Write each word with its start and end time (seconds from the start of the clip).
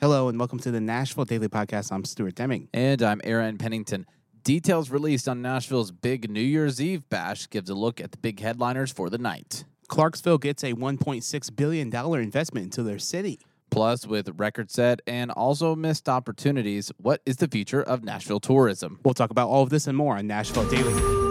Hello 0.00 0.28
and 0.28 0.38
welcome 0.38 0.60
to 0.60 0.70
the 0.70 0.80
Nashville 0.80 1.24
Daily 1.24 1.48
Podcast. 1.48 1.90
I'm 1.90 2.04
Stuart 2.04 2.36
Deming. 2.36 2.68
And 2.72 3.02
I'm 3.02 3.20
Aaron 3.24 3.58
Pennington. 3.58 4.06
Details 4.44 4.90
released 4.90 5.28
on 5.28 5.42
Nashville's 5.42 5.90
big 5.90 6.30
New 6.30 6.40
Year's 6.40 6.80
Eve 6.80 7.08
bash 7.08 7.50
gives 7.50 7.68
a 7.68 7.74
look 7.74 8.00
at 8.00 8.12
the 8.12 8.18
big 8.18 8.38
headliners 8.38 8.92
for 8.92 9.10
the 9.10 9.18
night. 9.18 9.64
Clarksville 9.88 10.38
gets 10.38 10.62
a 10.62 10.74
$1.6 10.74 11.56
billion 11.56 11.92
investment 11.92 12.62
into 12.62 12.84
their 12.84 13.00
city. 13.00 13.40
Plus, 13.72 14.06
with 14.06 14.30
record 14.38 14.70
set 14.70 15.00
and 15.08 15.32
also 15.32 15.74
missed 15.74 16.08
opportunities, 16.08 16.92
what 16.98 17.20
is 17.26 17.38
the 17.38 17.48
future 17.48 17.82
of 17.82 18.04
Nashville 18.04 18.38
tourism? 18.38 19.00
We'll 19.04 19.14
talk 19.14 19.30
about 19.32 19.48
all 19.48 19.64
of 19.64 19.70
this 19.70 19.88
and 19.88 19.96
more 19.98 20.16
on 20.16 20.28
Nashville 20.28 20.68
Daily. 20.70 21.27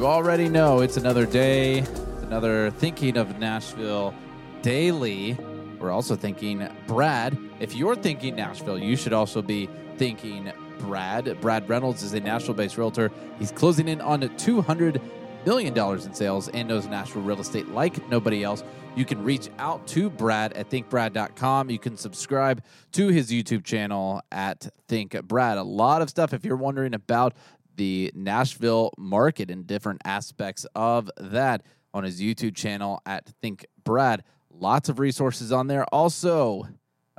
You 0.00 0.06
already 0.06 0.48
know 0.48 0.80
it's 0.80 0.96
another 0.96 1.26
day, 1.26 1.84
another 2.22 2.70
thinking 2.70 3.18
of 3.18 3.38
Nashville 3.38 4.14
daily. 4.62 5.36
We're 5.78 5.90
also 5.90 6.16
thinking 6.16 6.66
Brad. 6.86 7.36
If 7.60 7.74
you're 7.74 7.94
thinking 7.94 8.34
Nashville, 8.34 8.78
you 8.78 8.96
should 8.96 9.12
also 9.12 9.42
be 9.42 9.68
thinking 9.98 10.50
Brad. 10.78 11.38
Brad 11.42 11.68
Reynolds 11.68 12.02
is 12.02 12.14
a 12.14 12.20
Nashville 12.20 12.54
based 12.54 12.78
realtor. 12.78 13.12
He's 13.38 13.52
closing 13.52 13.88
in 13.88 14.00
on 14.00 14.22
$200 14.22 15.02
million 15.44 15.76
in 15.76 16.14
sales 16.14 16.48
and 16.48 16.66
knows 16.66 16.86
Nashville 16.86 17.20
real 17.20 17.40
estate 17.40 17.68
like 17.68 18.08
nobody 18.08 18.42
else. 18.42 18.64
You 18.96 19.04
can 19.04 19.22
reach 19.22 19.50
out 19.58 19.86
to 19.88 20.08
Brad 20.08 20.54
at 20.54 20.70
thinkbrad.com. 20.70 21.70
You 21.70 21.78
can 21.78 21.98
subscribe 21.98 22.62
to 22.92 23.08
his 23.08 23.30
YouTube 23.30 23.64
channel 23.64 24.22
at 24.32 24.66
Think 24.88 25.22
Brad. 25.24 25.58
A 25.58 25.62
lot 25.62 26.02
of 26.02 26.08
stuff 26.08 26.32
if 26.32 26.44
you're 26.44 26.56
wondering 26.56 26.94
about 26.94 27.34
the 27.80 28.12
Nashville 28.14 28.92
market 28.98 29.50
and 29.50 29.66
different 29.66 30.02
aspects 30.04 30.66
of 30.74 31.10
that 31.16 31.62
on 31.94 32.04
his 32.04 32.20
YouTube 32.20 32.54
channel 32.54 33.00
at 33.06 33.26
Think 33.40 33.64
Brad. 33.84 34.22
Lots 34.50 34.90
of 34.90 34.98
resources 34.98 35.50
on 35.50 35.66
there. 35.66 35.86
Also, 35.86 36.68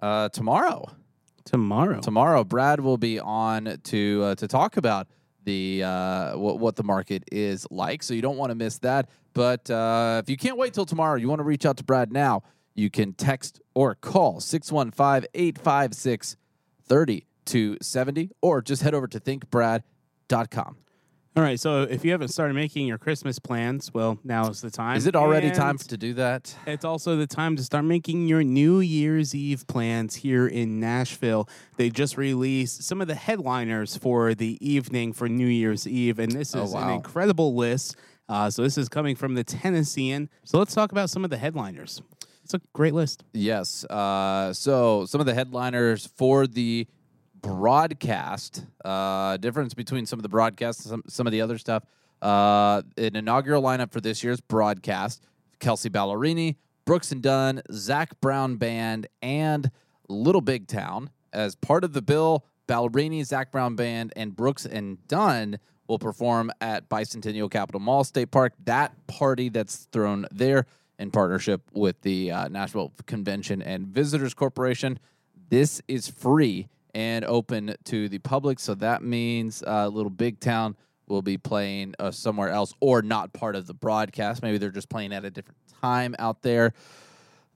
uh, 0.03 0.29
tomorrow, 0.29 0.85
Tomorrow. 1.45 1.99
tomorrow, 2.01 2.43
Brad 2.43 2.79
will 2.79 2.99
be 2.99 3.19
on 3.19 3.79
to 3.85 4.21
uh, 4.23 4.35
to 4.35 4.47
talk 4.47 4.77
about 4.77 5.07
the 5.45 5.81
uh, 5.83 6.37
what, 6.37 6.59
what 6.59 6.75
the 6.75 6.83
market 6.83 7.23
is 7.31 7.65
like. 7.71 8.03
So 8.03 8.13
you 8.13 8.21
don't 8.21 8.37
want 8.37 8.51
to 8.51 8.55
miss 8.55 8.77
that. 8.79 9.09
But 9.33 9.67
uh, 9.67 10.21
if 10.23 10.29
you 10.29 10.37
can't 10.37 10.59
wait 10.59 10.75
till 10.75 10.85
tomorrow, 10.85 11.15
you 11.17 11.27
want 11.27 11.39
to 11.39 11.43
reach 11.43 11.65
out 11.65 11.77
to 11.77 11.83
Brad 11.83 12.11
now. 12.13 12.43
You 12.75 12.91
can 12.91 13.13
text 13.13 13.59
or 13.73 13.95
call 13.95 14.39
615 14.39 15.27
856 15.33 16.37
3270 16.87 18.29
or 18.43 18.61
just 18.61 18.83
head 18.83 18.93
over 18.93 19.07
to 19.07 19.19
thinkbrad.com. 19.19 19.83
All 21.33 21.43
right, 21.43 21.57
so 21.57 21.83
if 21.83 22.03
you 22.03 22.11
haven't 22.11 22.27
started 22.27 22.55
making 22.55 22.87
your 22.87 22.97
Christmas 22.97 23.39
plans, 23.39 23.89
well, 23.93 24.19
now 24.21 24.49
is 24.49 24.59
the 24.59 24.69
time. 24.69 24.97
Is 24.97 25.07
it 25.07 25.15
already 25.15 25.47
And 25.47 25.55
time 25.55 25.77
to 25.77 25.97
do 25.97 26.13
that? 26.15 26.53
It's 26.67 26.83
also 26.83 27.15
the 27.15 27.25
time 27.25 27.55
to 27.55 27.63
start 27.63 27.85
making 27.85 28.27
your 28.27 28.43
New 28.43 28.81
Year's 28.81 29.33
Eve 29.33 29.65
plans 29.65 30.15
here 30.15 30.45
in 30.45 30.81
Nashville. 30.81 31.47
They 31.77 31.89
just 31.89 32.17
released 32.17 32.83
some 32.83 32.99
of 32.99 33.07
the 33.07 33.15
headliners 33.15 33.95
for 33.95 34.35
the 34.35 34.57
evening 34.59 35.13
for 35.13 35.29
New 35.29 35.47
Year's 35.47 35.87
Eve, 35.87 36.19
and 36.19 36.33
this 36.33 36.53
Oh, 36.53 36.63
is 36.63 36.73
an 36.73 36.89
incredible 36.89 37.55
list. 37.55 37.95
Uh, 38.27 38.49
so 38.49 38.61
this 38.61 38.77
is 38.77 38.89
coming 38.89 39.15
from 39.15 39.33
the 39.35 39.45
Tennessean. 39.45 40.29
So 40.43 40.57
let's 40.59 40.73
talk 40.73 40.91
about 40.91 41.09
some 41.09 41.23
of 41.23 41.29
the 41.29 41.37
headliners. 41.37 42.01
It's 42.43 42.53
a 42.53 42.61
great 42.73 42.93
list. 42.93 43.23
Yes. 43.31 43.85
Uh, 43.85 44.51
so 44.51 45.05
some 45.05 45.21
of 45.21 45.27
the 45.27 45.33
headliners 45.33 46.07
for 46.17 46.45
the 46.45 46.87
broadcast, 47.41 48.65
uh, 48.85 49.37
difference 49.37 49.73
between 49.73 50.05
some 50.05 50.19
of 50.19 50.23
the 50.23 50.29
broadcasts 50.29 50.85
some, 50.85 51.03
some 51.07 51.27
of 51.27 51.31
the 51.31 51.41
other 51.41 51.57
stuff. 51.57 51.83
Uh, 52.21 52.83
an 52.97 53.15
inaugural 53.15 53.63
lineup 53.63 53.91
for 53.91 54.01
this 54.01 54.23
year's 54.23 54.41
broadcast: 54.41 55.23
Kelsea 55.59 55.89
Ballerini, 55.89 56.55
Brooks 56.85 57.11
and 57.11 57.21
Dunn, 57.21 57.61
Zac 57.71 58.19
Brown 58.21 58.57
Band, 58.57 59.07
and 59.21 59.71
Little 60.07 60.41
Big 60.41 60.67
Town. 60.67 61.09
As 61.33 61.55
part 61.55 61.83
of 61.83 61.93
the 61.93 62.01
bill, 62.01 62.45
Ballerini, 62.67 63.23
Zac 63.25 63.51
Brown 63.51 63.75
Band, 63.75 64.13
and 64.15 64.35
Brooks 64.35 64.65
and 64.65 65.05
Dunn 65.07 65.59
will 65.87 65.99
perform 65.99 66.51
at 66.61 66.89
Bicentennial 66.89 67.49
Capitol 67.49 67.81
Mall 67.81 68.03
State 68.03 68.31
Park. 68.31 68.53
That 68.65 68.95
party 69.07 69.49
that's 69.49 69.87
thrown 69.91 70.25
there 70.31 70.65
in 70.99 71.11
partnership 71.11 71.61
with 71.73 71.99
the 72.01 72.31
uh, 72.31 72.47
Nashville 72.47 72.93
Convention 73.07 73.61
and 73.61 73.87
Visitors 73.87 74.33
Corporation. 74.33 74.99
This 75.49 75.81
is 75.87 76.07
free 76.07 76.69
and 76.93 77.25
open 77.25 77.75
to 77.85 78.09
the 78.09 78.19
public, 78.19 78.59
so 78.59 78.75
that 78.75 79.01
means 79.03 79.63
uh, 79.65 79.87
Little 79.87 80.09
Big 80.09 80.39
Town 80.39 80.75
will 81.07 81.21
be 81.21 81.37
playing 81.37 81.93
uh, 81.99 82.11
somewhere 82.11 82.49
else 82.49 82.73
or 82.79 83.01
not 83.01 83.33
part 83.33 83.55
of 83.55 83.67
the 83.67 83.73
broadcast. 83.73 84.41
Maybe 84.41 84.57
they're 84.57 84.71
just 84.71 84.89
playing 84.89 85.13
at 85.13 85.25
a 85.25 85.29
different 85.29 85.57
time 85.81 86.15
out 86.19 86.41
there. 86.41 86.73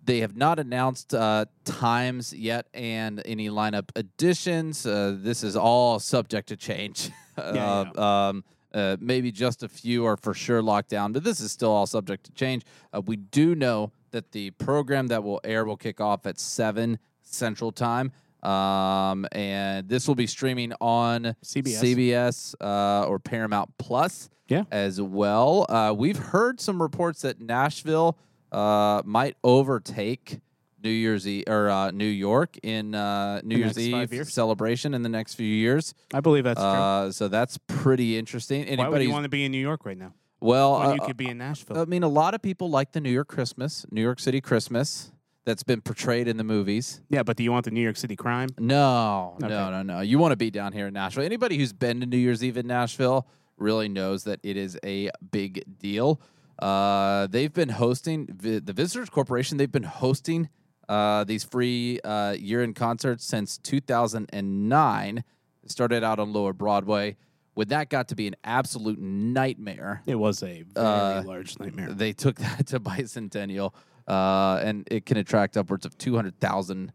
They 0.03 0.19
have 0.19 0.35
not 0.35 0.59
announced 0.59 1.13
uh, 1.15 1.45
times 1.63 2.31
yet 2.33 2.67
and 2.73 3.21
any 3.25 3.49
lineup 3.49 3.89
additions. 3.95 4.85
Uh, 4.85 5.15
this 5.17 5.43
is 5.43 5.55
all 5.55 5.99
subject 5.99 6.49
to 6.49 6.57
change. 6.57 7.09
Yeah, 7.37 7.91
Uh, 7.97 8.01
um, 8.01 8.43
uh, 8.73 8.95
maybe 9.01 9.29
just 9.29 9.61
a 9.61 9.67
few 9.67 10.05
are 10.05 10.15
for 10.15 10.33
sure 10.33 10.61
locked 10.61 10.89
down, 10.89 11.11
but 11.11 11.21
this 11.25 11.41
is 11.41 11.51
still 11.51 11.69
all 11.71 11.85
subject 11.85 12.23
to 12.27 12.31
change. 12.31 12.63
Uh, 12.93 13.01
we 13.01 13.17
do 13.17 13.55
know 13.55 13.91
that 14.11 14.31
the 14.31 14.51
program 14.51 15.07
that 15.07 15.21
will 15.21 15.41
air 15.43 15.65
will 15.65 15.75
kick 15.75 15.99
off 15.99 16.25
at 16.25 16.39
7 16.39 16.97
Central 17.21 17.73
Time. 17.73 18.13
Um, 18.45 19.25
and 19.31 19.89
this 19.89 20.07
will 20.07 20.15
be 20.15 20.27
streaming 20.27 20.73
on 20.79 21.35
CBS. 21.43 21.81
CBS 21.81 22.55
uh, 22.61 23.07
or 23.07 23.19
Paramount 23.19 23.77
Plus 23.77 24.29
Yeah. 24.47 24.63
as 24.71 25.01
well. 25.01 25.65
Uh, 25.69 25.93
we've 25.97 26.17
heard 26.17 26.59
some 26.61 26.81
reports 26.81 27.21
that 27.23 27.41
Nashville 27.41 28.17
uh, 28.51 29.01
might 29.05 29.35
overtake 29.43 30.39
New 30.83 30.91
Year's 30.91 31.27
Eve 31.27 31.45
or 31.47 31.69
uh, 31.69 31.89
New 31.91 32.05
York 32.05 32.57
in 32.61 32.93
uh, 32.93 33.41
New 33.43 33.57
Year's 33.57 33.79
Eve 33.79 34.29
celebration 34.29 34.93
in 34.93 35.01
the 35.01 35.09
next 35.09 35.33
few 35.33 35.47
years. 35.47 35.95
I 36.13 36.19
believe 36.19 36.43
that's 36.43 36.59
true. 36.59 36.69
Uh, 36.69 37.11
so 37.11 37.27
that's 37.27 37.57
pretty 37.67 38.17
interesting. 38.17 38.59
Why 38.65 38.69
would 38.69 38.79
Anybody? 38.79 39.05
you 39.05 39.11
want 39.11 39.23
to 39.23 39.29
be 39.29 39.45
in 39.45 39.51
New 39.51 39.57
York 39.57 39.85
right 39.85 39.97
now 39.97 40.13
well, 40.45 40.75
uh, 40.75 40.93
you 40.93 40.99
could 41.01 41.17
be 41.17 41.27
in 41.29 41.37
Nashville? 41.37 41.79
I 41.79 41.85
mean, 41.85 42.03
a 42.03 42.07
lot 42.07 42.33
of 42.33 42.41
people 42.41 42.69
like 42.69 42.91
the 42.91 43.01
New 43.01 43.09
York 43.09 43.27
Christmas, 43.27 43.85
New 43.91 44.01
York 44.01 44.19
City 44.19 44.41
Christmas 44.41 45.11
that's 45.45 45.63
been 45.63 45.81
portrayed 45.81 46.27
in 46.27 46.37
the 46.37 46.43
movies. 46.43 47.01
yeah, 47.09 47.23
but 47.23 47.37
do 47.37 47.43
you 47.43 47.51
want 47.51 47.65
the 47.65 47.71
New 47.71 47.81
York 47.81 47.97
City 47.97 48.15
crime? 48.15 48.49
No, 48.59 49.35
Okay. 49.37 49.47
no, 49.47 49.69
no, 49.71 49.81
no. 49.83 50.01
You 50.01 50.17
want 50.19 50.31
to 50.31 50.35
be 50.37 50.49
down 50.51 50.73
here 50.73 50.87
in 50.87 50.93
Nashville. 50.93 51.23
Anybody 51.23 51.57
who's 51.57 51.71
been 51.73 51.99
to 52.01 52.05
New 52.05 52.17
Year's 52.17 52.43
Eve 52.43 52.57
in 52.57 52.67
Nashville 52.67 53.27
really 53.57 53.87
knows 53.87 54.23
that 54.25 54.39
it 54.43 54.57
is 54.57 54.77
a 54.83 55.09
big 55.31 55.63
deal. 55.79 56.19
Uh, 56.59 57.27
they've 57.27 57.53
been 57.53 57.69
hosting 57.69 58.25
the 58.41 58.59
Visitors 58.73 59.09
Corporation. 59.09 59.57
They've 59.57 59.71
been 59.71 59.83
hosting 59.83 60.49
uh, 60.89 61.23
these 61.25 61.43
free 61.43 61.99
uh, 62.03 62.31
year-end 62.39 62.75
concerts 62.75 63.23
since 63.25 63.57
2009. 63.59 65.23
It 65.63 65.71
started 65.71 66.03
out 66.03 66.19
on 66.19 66.31
Lower 66.33 66.53
Broadway. 66.53 67.17
When 67.53 67.69
that 67.69 67.89
got 67.89 68.09
to 68.09 68.15
be 68.15 68.27
an 68.27 68.35
absolute 68.43 68.99
nightmare, 68.99 70.01
It 70.05 70.15
was 70.15 70.43
a 70.43 70.63
very 70.63 70.85
Uh, 70.85 71.23
large 71.23 71.57
nightmare. 71.59 71.91
they 71.93 72.11
took 72.13 72.35
that 72.39 72.67
to 72.67 72.79
Bicentennial, 72.79 73.73
uh, 74.07 74.59
and 74.63 74.87
it 74.91 75.05
can 75.05 75.17
attract 75.17 75.57
upwards 75.57 75.85
of 75.85 75.97
200,000 75.97 76.91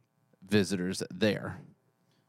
visitors 0.48 1.02
there. 1.12 1.58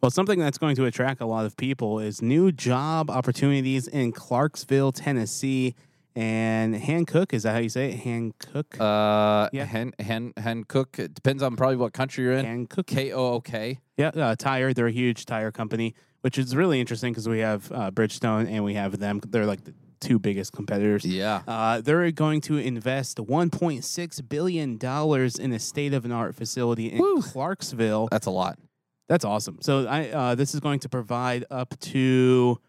Well, 0.02 0.12
something 0.12 0.40
that's 0.40 0.58
going 0.58 0.76
to 0.78 0.86
attract 0.86 1.22
a 1.22 1.26
lot 1.28 1.46
of 1.46 1.56
people 1.58 2.00
is 2.00 2.22
new 2.22 2.52
job 2.52 3.12
opportunities 3.12 3.88
in 3.88 4.12
Clarksville, 4.12 4.92
Tennessee. 4.92 5.76
And 6.16 6.76
Hancock, 6.76 7.34
is 7.34 7.44
that 7.44 7.54
how 7.54 7.60
you 7.60 7.70
say 7.70 7.92
it? 7.92 8.00
Hancock? 8.00 8.80
Uh, 8.82 9.48
Yeah. 9.54 9.64
Hen 9.66 9.94
Hen 10.00 10.34
Hancock. 10.36 11.00
It 11.00 11.14
depends 11.14 11.42
on 11.42 11.56
probably 11.56 11.78
what 11.78 11.94
country 11.94 12.26
you're 12.26 12.34
in. 12.34 12.44
Hancock? 12.46 12.86
K 12.88 13.12
O 13.14 13.34
O 13.36 13.40
K. 13.42 13.80
Yeah, 13.96 14.08
uh, 14.10 14.36
Tire. 14.36 14.74
They're 14.74 14.88
a 14.88 14.92
huge 14.92 15.26
tire 15.26 15.52
company, 15.52 15.96
which 16.22 16.38
is 16.38 16.54
really 16.56 16.82
interesting 16.82 17.14
because 17.14 17.30
we 17.30 17.40
have 17.40 17.72
uh, 17.72 17.92
Bridgestone 17.92 18.50
and 18.50 18.64
we 18.66 18.74
have 18.74 19.00
them. 19.00 19.22
They're 19.26 19.46
like 19.46 19.64
the 19.64 19.74
two 20.02 20.20
biggest 20.20 20.52
competitors. 20.52 21.06
Yeah. 21.06 21.42
Uh, 21.48 21.80
they're 21.80 22.12
going 22.12 22.42
to 22.42 22.58
invest 22.58 23.18
$1.6 23.18 24.30
billion 24.30 24.80
in 25.40 25.54
a 25.54 25.60
state 25.60 25.94
of 25.94 26.04
an 26.06 26.12
art 26.12 26.36
facility 26.36 26.92
in 26.92 27.00
Woo. 27.00 27.22
Clarksville. 27.22 28.08
That's 28.12 28.26
a 28.26 28.32
lot. 28.32 28.60
That's 29.08 29.24
awesome. 29.26 29.60
So 29.62 29.88
I 29.88 30.10
uh, 30.10 30.36
this 30.36 30.54
is 30.54 30.60
going 30.60 30.80
to 30.80 30.90
provide 30.90 31.46
up 31.52 31.78
to 31.80 32.60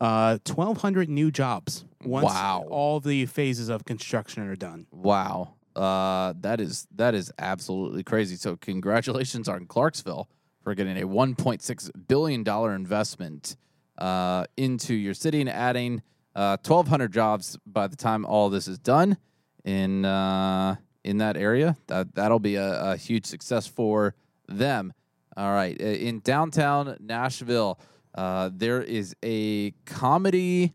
uh, 0.00 0.38
1,200 0.46 1.08
new 1.08 1.30
jobs 1.30 1.84
once 2.04 2.24
Wow. 2.26 2.66
all 2.70 2.98
the 3.00 3.26
phases 3.26 3.68
of 3.68 3.84
construction 3.84 4.42
are 4.48 4.56
done. 4.56 4.86
Wow. 4.90 5.54
Uh, 5.76 6.34
that 6.40 6.60
is 6.60 6.86
that 6.96 7.14
is 7.14 7.32
absolutely 7.38 8.02
crazy. 8.02 8.36
So 8.36 8.56
congratulations 8.56 9.48
on 9.48 9.66
Clarksville 9.66 10.28
for 10.60 10.74
getting 10.74 10.96
a 11.00 11.06
1.6 11.06 11.90
billion 12.08 12.42
dollar 12.42 12.74
investment 12.74 13.56
uh, 13.98 14.44
into 14.56 14.94
your 14.94 15.14
city 15.14 15.40
and 15.40 15.48
adding 15.48 16.02
uh, 16.34 16.56
1,200 16.64 17.12
jobs 17.12 17.58
by 17.66 17.86
the 17.86 17.96
time 17.96 18.24
all 18.24 18.48
this 18.50 18.66
is 18.68 18.78
done 18.78 19.16
in 19.64 20.04
uh, 20.04 20.76
in 21.04 21.18
that 21.18 21.36
area. 21.36 21.76
That 21.88 22.14
that'll 22.14 22.38
be 22.40 22.56
a, 22.56 22.92
a 22.92 22.96
huge 22.96 23.26
success 23.26 23.66
for 23.66 24.14
them. 24.48 24.92
All 25.36 25.50
right, 25.52 25.80
uh, 25.80 25.84
in 25.84 26.20
downtown 26.20 26.96
Nashville, 27.00 27.78
uh, 28.14 28.50
there 28.52 28.82
is 28.82 29.14
a 29.24 29.70
comedy 29.86 30.74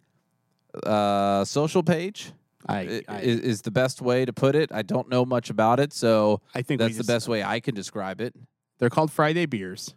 uh, 0.84 1.46
social 1.46 1.84
page. 1.84 2.32
I, 2.70 2.80
i- 3.08 3.20
is, 3.22 3.40
is 3.40 3.62
the 3.62 3.72
best 3.72 4.02
way 4.02 4.26
to 4.26 4.34
put 4.34 4.56
it. 4.56 4.72
I 4.74 4.82
don't 4.82 5.08
know 5.10 5.26
much 5.26 5.50
about 5.50 5.80
it, 5.80 5.94
so 5.94 6.42
I 6.54 6.62
think 6.64 6.80
that's 6.80 6.98
the 6.98 7.04
best 7.14 7.28
way 7.30 7.44
I 7.44 7.60
can 7.60 7.74
describe 7.76 8.20
it. 8.20 8.36
They're 8.80 8.90
called 8.90 9.12
Friday 9.12 9.46
Beers, 9.46 9.96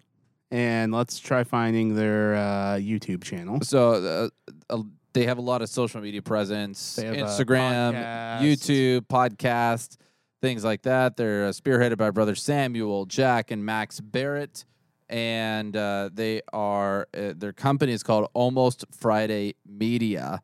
and 0.51 0.93
let's 0.93 1.19
try 1.19 1.43
finding 1.43 1.97
their 1.97 2.37
uh, 2.37 2.77
YouTube 2.77 3.25
channel. 3.25 3.61
So 3.63 4.31
uh, 4.71 4.73
uh, 4.73 4.83
they 5.13 5.27
have 5.27 5.39
a 5.39 5.43
lot 5.43 5.63
of 5.63 5.69
social 5.69 6.01
media 6.01 6.23
presence, 6.23 6.97
have, 6.97 7.15
Instagram, 7.15 7.95
podcasts. 7.95 8.41
YouTube, 8.41 9.01
podcast, 9.07 9.97
things 10.41 10.65
like 10.65 10.83
that. 10.83 11.17
They're 11.17 11.47
uh, 11.47 11.51
spearheaded 11.51 11.99
by 11.99 12.11
brother 12.11 12.35
Samuel, 12.35 13.07
Jack, 13.07 13.51
and 13.51 13.65
Max 13.65 14.01
Barrett, 14.01 14.65
and 15.09 15.77
uh, 15.77 16.11
they 16.13 16.43
are 16.53 17.09
uh, 17.17 17.33
their 17.37 17.53
company 17.53 17.93
is 17.93 18.03
called 18.03 18.29
Almost 18.35 18.85
Friday 18.93 19.55
Media, 19.67 20.43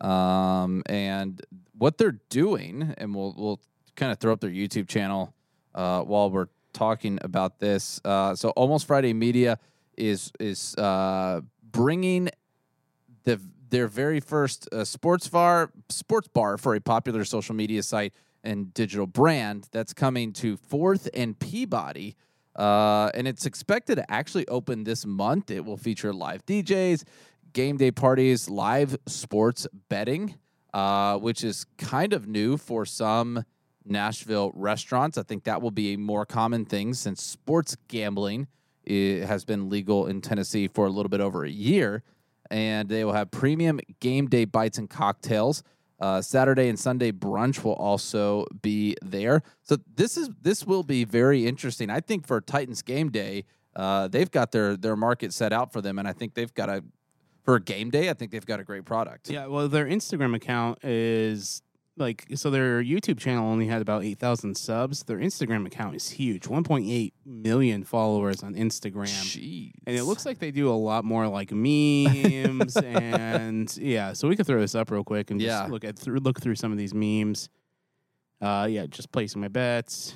um, 0.00 0.82
and 0.86 1.40
what 1.76 1.98
they're 1.98 2.18
doing, 2.28 2.94
and 2.98 3.14
we'll 3.14 3.34
we'll 3.36 3.60
kind 3.96 4.12
of 4.12 4.18
throw 4.18 4.32
up 4.32 4.40
their 4.40 4.50
YouTube 4.50 4.88
channel 4.88 5.34
uh, 5.74 6.02
while 6.02 6.30
we're 6.30 6.48
talking 6.72 7.18
about 7.22 7.58
this. 7.58 8.00
Uh, 8.04 8.34
so 8.34 8.50
Almost 8.50 8.86
Friday 8.86 9.12
Media 9.12 9.58
is 9.96 10.32
is 10.38 10.74
uh, 10.76 11.40
bringing 11.62 12.28
the 13.24 13.40
their 13.74 13.88
very 13.88 14.20
first 14.20 14.68
uh, 14.72 14.84
sports 14.84 15.26
bar 15.28 15.70
sports 15.88 16.28
bar 16.28 16.56
for 16.56 16.74
a 16.76 16.80
popular 16.80 17.24
social 17.24 17.54
media 17.56 17.82
site 17.82 18.14
and 18.44 18.72
digital 18.72 19.06
brand 19.06 19.68
that's 19.72 19.92
coming 19.92 20.32
to 20.32 20.56
Fourth 20.56 21.08
and 21.12 21.36
Peabody. 21.38 22.14
Uh, 22.54 23.10
and 23.14 23.26
it's 23.26 23.46
expected 23.46 23.96
to 23.96 24.08
actually 24.08 24.46
open 24.46 24.84
this 24.84 25.04
month. 25.04 25.50
It 25.50 25.64
will 25.64 25.76
feature 25.76 26.12
live 26.12 26.46
DJs, 26.46 27.02
game 27.52 27.76
day 27.76 27.90
parties, 27.90 28.48
live 28.48 28.96
sports 29.06 29.66
betting, 29.88 30.36
uh, 30.72 31.18
which 31.18 31.42
is 31.42 31.66
kind 31.76 32.12
of 32.12 32.28
new 32.28 32.56
for 32.56 32.86
some 32.86 33.44
Nashville 33.84 34.52
restaurants. 34.54 35.18
I 35.18 35.24
think 35.24 35.44
that 35.44 35.60
will 35.62 35.72
be 35.72 35.94
a 35.94 35.98
more 35.98 36.24
common 36.24 36.64
thing 36.64 36.94
since 36.94 37.22
sports 37.22 37.76
gambling 37.88 38.46
i- 38.88 39.24
has 39.26 39.44
been 39.44 39.68
legal 39.68 40.06
in 40.06 40.20
Tennessee 40.20 40.68
for 40.68 40.86
a 40.86 40.90
little 40.90 41.10
bit 41.10 41.20
over 41.20 41.44
a 41.44 41.50
year. 41.50 42.04
And 42.54 42.88
they 42.88 43.04
will 43.04 43.14
have 43.14 43.32
premium 43.32 43.80
game 43.98 44.28
day 44.28 44.44
bites 44.44 44.78
and 44.78 44.88
cocktails. 44.88 45.64
Uh, 45.98 46.22
Saturday 46.22 46.68
and 46.68 46.78
Sunday 46.78 47.10
brunch 47.10 47.64
will 47.64 47.72
also 47.72 48.46
be 48.62 48.96
there. 49.02 49.42
So 49.62 49.76
this 49.96 50.16
is 50.16 50.30
this 50.40 50.64
will 50.64 50.84
be 50.84 51.02
very 51.04 51.48
interesting. 51.48 51.90
I 51.90 51.98
think 51.98 52.28
for 52.28 52.40
Titans 52.40 52.82
game 52.82 53.10
day, 53.10 53.44
uh, 53.74 54.06
they've 54.06 54.30
got 54.30 54.52
their 54.52 54.76
their 54.76 54.94
market 54.94 55.32
set 55.32 55.52
out 55.52 55.72
for 55.72 55.80
them, 55.80 55.98
and 55.98 56.06
I 56.06 56.12
think 56.12 56.34
they've 56.34 56.54
got 56.54 56.68
a 56.68 56.84
for 57.42 57.56
a 57.56 57.60
game 57.60 57.90
day. 57.90 58.08
I 58.08 58.14
think 58.14 58.30
they've 58.30 58.46
got 58.46 58.60
a 58.60 58.64
great 58.64 58.84
product. 58.84 59.30
Yeah, 59.30 59.46
well, 59.46 59.66
their 59.68 59.86
Instagram 59.86 60.36
account 60.36 60.84
is 60.84 61.60
like 61.96 62.24
so. 62.34 62.50
Their 62.50 62.82
YouTube 62.82 63.18
channel 63.18 63.48
only 63.48 63.66
had 63.66 63.80
about 63.82 64.04
eight 64.04 64.18
thousand 64.18 64.56
subs. 64.56 65.02
Their 65.04 65.18
Instagram 65.18 65.66
account 65.66 65.94
is 65.94 66.10
huge, 66.10 66.46
one 66.46 66.64
point 66.64 66.86
eight 66.88 67.14
million 67.24 67.84
followers 67.84 68.42
on 68.42 68.54
Instagram. 68.54 69.04
Jeez. 69.06 69.72
And 69.86 69.96
it 69.96 70.04
looks 70.04 70.26
like 70.26 70.38
they 70.38 70.50
do 70.50 70.68
a 70.68 70.74
lot 70.74 71.04
more 71.04 71.28
like 71.28 71.52
memes 71.52 72.76
and 72.84 73.76
yeah. 73.76 74.12
So 74.12 74.28
we 74.28 74.36
could 74.36 74.46
throw 74.46 74.60
this 74.60 74.74
up 74.74 74.90
real 74.90 75.04
quick 75.04 75.30
and 75.30 75.40
just 75.40 75.48
Yeah. 75.48 75.66
look 75.66 75.84
at 75.84 75.98
through 75.98 76.18
look 76.18 76.40
through 76.40 76.56
some 76.56 76.72
of 76.72 76.78
these 76.78 76.94
memes. 76.94 77.48
Uh, 78.40 78.66
yeah, 78.70 78.86
just 78.86 79.10
placing 79.12 79.40
my 79.40 79.48
bets. 79.48 80.14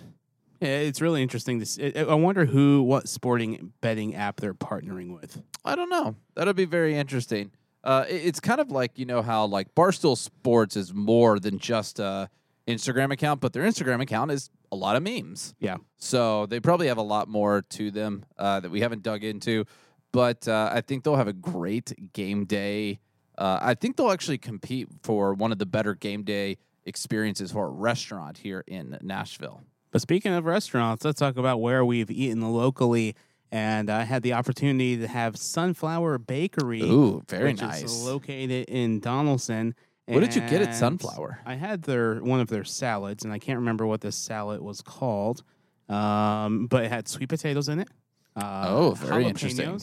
Yeah, 0.61 0.69
it's 0.79 1.01
really 1.01 1.23
interesting 1.23 1.61
to 1.61 1.67
see. 1.67 1.93
I 1.95 2.03
I 2.03 2.15
wonder 2.15 2.45
who, 2.45 2.83
what 2.83 3.09
sporting 3.09 3.73
betting 3.81 4.17
app 4.17 4.41
they're 4.41 4.55
partnering 4.55 5.15
with. 5.15 5.41
I 5.65 5.77
don't 5.77 5.89
know. 5.89 6.17
That'll 6.35 6.53
be 6.55 6.65
very 6.65 6.97
interesting. 6.97 7.53
Uh, 7.85 8.05
it- 8.09 8.27
it's 8.27 8.41
kind 8.41 8.61
of 8.61 8.71
like 8.71 8.99
you 8.99 9.07
know 9.07 9.23
how 9.23 9.47
like 9.47 9.75
Barstool 9.75 10.17
Sports 10.17 10.77
is 10.77 10.93
more 10.93 11.39
than 11.39 11.59
just 11.59 11.99
a 11.99 12.29
Instagram 12.67 13.13
account, 13.13 13.41
but 13.41 13.53
their 13.53 13.63
Instagram 13.65 14.03
account 14.03 14.31
is 14.31 14.51
a 14.71 14.77
lot 14.77 14.95
of 14.97 15.03
memes. 15.03 15.55
Yeah. 15.59 15.77
So 15.97 16.45
they 16.47 16.61
probably 16.61 16.89
have 16.89 16.99
a 16.99 17.03
lot 17.03 17.27
more 17.29 17.63
to 17.71 17.91
them 17.91 18.25
uh, 18.37 18.61
that 18.61 18.71
we 18.71 18.81
haven't 18.83 19.03
dug 19.03 19.25
into. 19.25 19.65
But 20.13 20.47
uh, 20.49 20.71
I 20.73 20.81
think 20.83 21.05
they'll 21.05 21.17
have 21.17 21.29
a 21.29 21.33
great 21.33 22.13
game 22.13 22.45
day. 22.45 22.99
Uh, 23.39 23.59
I 23.63 23.75
think 23.75 23.97
they'll 23.97 24.11
actually 24.11 24.39
compete 24.39 24.89
for 25.03 25.33
one 25.33 25.53
of 25.53 25.59
the 25.59 25.67
better 25.67 25.95
game 25.95 26.25
day 26.25 26.57
experiences 26.85 27.53
for 27.53 27.67
a 27.67 27.71
restaurant 27.71 28.39
here 28.39 28.65
in 28.67 28.99
Nashville. 29.03 29.63
But 29.91 30.01
speaking 30.03 30.33
of 30.33 30.45
restaurants, 30.45 31.05
let's 31.05 31.19
talk 31.21 31.37
about 31.37 31.61
where 31.61 31.85
we've 31.85 32.11
eaten 32.11 32.41
locally. 32.53 33.15
And 33.51 33.89
I 33.91 34.03
had 34.05 34.23
the 34.23 34.35
opportunity 34.35 34.99
to 34.99 35.07
have 35.09 35.37
Sunflower 35.37 36.19
Bakery. 36.19 36.83
Ooh, 36.83 37.23
very 37.29 37.55
nice. 37.55 38.03
Located 38.05 38.69
in 38.69 39.01
Donelson. 39.01 39.73
What 40.07 40.21
did 40.21 40.35
you 40.35 40.41
get 40.43 40.63
at 40.63 40.75
Sunflower? 40.75 41.41
I 41.47 41.55
had 41.55 41.83
their 41.83 42.17
one 42.23 42.41
of 42.41 42.49
their 42.49 42.65
salads, 42.65 43.25
and 43.25 43.33
I 43.33 43.39
can't 43.39 43.59
remember 43.59 43.87
what 43.87 44.01
the 44.03 44.13
salad 44.13 44.61
was 44.61 44.81
called. 44.83 45.43
Um, 45.89 46.67
but 46.67 46.85
it 46.85 46.91
had 46.91 47.09
sweet 47.09 47.29
potatoes 47.29 47.69
in 47.69 47.79
it. 47.81 47.89
Uh, 48.37 48.65
Oh, 48.69 48.91
very 48.93 49.25
interesting. 49.27 49.81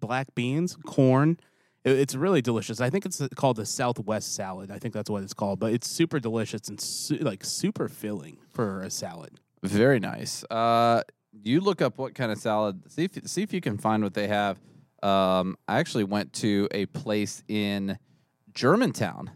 Black 0.00 0.34
beans, 0.34 0.76
corn. 0.86 1.38
It- 1.84 1.98
it's 1.98 2.14
really 2.14 2.42
delicious. 2.42 2.80
I 2.80 2.90
think 2.90 3.06
it's 3.06 3.22
called 3.34 3.56
the 3.56 3.64
Southwest 3.66 4.34
salad. 4.34 4.70
I 4.70 4.78
think 4.78 4.92
that's 4.92 5.08
what 5.08 5.22
it's 5.22 5.32
called. 5.34 5.58
But 5.58 5.72
it's 5.72 5.88
super 5.88 6.20
delicious 6.20 6.68
and 6.68 6.80
su- 6.80 7.16
like 7.18 7.44
super 7.44 7.88
filling 7.88 8.36
for 8.50 8.82
a 8.82 8.90
salad. 8.90 9.40
Very 9.62 9.98
nice. 10.00 10.44
Uh, 10.50 11.02
you 11.42 11.60
look 11.60 11.82
up 11.82 11.98
what 11.98 12.14
kind 12.14 12.32
of 12.32 12.38
salad. 12.38 12.90
See 12.90 13.04
if 13.04 13.26
see 13.26 13.42
if 13.42 13.52
you 13.52 13.60
can 13.60 13.78
find 13.78 14.02
what 14.02 14.14
they 14.14 14.28
have. 14.28 14.58
Um, 15.02 15.56
I 15.68 15.78
actually 15.78 16.04
went 16.04 16.32
to 16.34 16.68
a 16.72 16.86
place 16.86 17.42
in 17.48 17.98
Germantown 18.52 19.30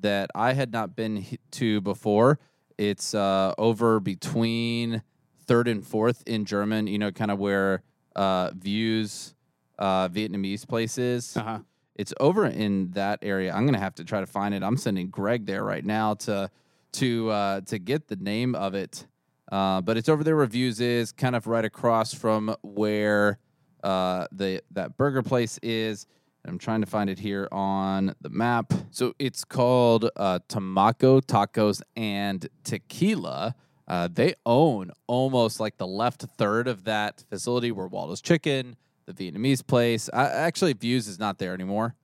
that 0.00 0.30
I 0.34 0.52
had 0.52 0.72
not 0.72 0.96
been 0.96 1.24
to 1.52 1.80
before. 1.80 2.38
It's 2.76 3.14
uh, 3.14 3.54
over 3.56 4.00
between 4.00 5.02
third 5.46 5.68
and 5.68 5.86
fourth 5.86 6.22
in 6.26 6.44
German. 6.44 6.86
You 6.86 6.98
know, 6.98 7.12
kind 7.12 7.30
of 7.30 7.38
where 7.38 7.82
uh, 8.14 8.50
Vui's 8.50 9.34
uh, 9.78 10.08
Vietnamese 10.08 10.66
place 10.66 10.98
is. 10.98 11.36
Uh 11.36 11.42
huh. 11.42 11.58
It's 11.94 12.12
over 12.20 12.44
in 12.44 12.90
that 12.90 13.20
area. 13.22 13.54
I'm 13.54 13.64
gonna 13.64 13.78
have 13.78 13.94
to 13.96 14.04
try 14.04 14.20
to 14.20 14.26
find 14.26 14.54
it. 14.54 14.62
I'm 14.62 14.76
sending 14.76 15.08
Greg 15.08 15.46
there 15.46 15.64
right 15.64 15.84
now 15.84 16.14
to 16.14 16.50
to 16.92 17.30
uh, 17.30 17.60
to 17.62 17.78
get 17.78 18.08
the 18.08 18.16
name 18.16 18.54
of 18.54 18.74
it. 18.74 19.06
Uh, 19.50 19.80
but 19.80 19.96
it's 19.96 20.08
over 20.08 20.24
there. 20.24 20.36
Reviews 20.36 20.80
is 20.80 21.12
kind 21.12 21.36
of 21.36 21.46
right 21.46 21.64
across 21.64 22.12
from 22.12 22.54
where 22.62 23.38
uh, 23.82 24.26
the 24.32 24.62
that 24.72 24.96
burger 24.96 25.22
place 25.22 25.58
is. 25.62 26.06
I'm 26.44 26.58
trying 26.58 26.80
to 26.80 26.86
find 26.86 27.10
it 27.10 27.18
here 27.18 27.48
on 27.50 28.14
the 28.20 28.28
map. 28.28 28.72
So 28.92 29.14
it's 29.18 29.44
called 29.44 30.08
uh, 30.16 30.38
Tamaco 30.48 31.20
Tacos 31.20 31.82
and 31.96 32.48
Tequila. 32.62 33.54
Uh, 33.88 34.08
they 34.12 34.34
own 34.44 34.90
almost 35.06 35.60
like 35.60 35.76
the 35.76 35.86
left 35.86 36.24
third 36.36 36.68
of 36.68 36.84
that 36.84 37.24
facility 37.28 37.70
where 37.72 37.86
Waldo's 37.86 38.20
Chicken, 38.20 38.76
the 39.06 39.12
Vietnamese 39.12 39.64
place. 39.64 40.08
I, 40.12 40.26
actually, 40.26 40.72
Vui's 40.74 41.08
is 41.08 41.18
not 41.18 41.38
there 41.38 41.54
anymore. 41.54 41.94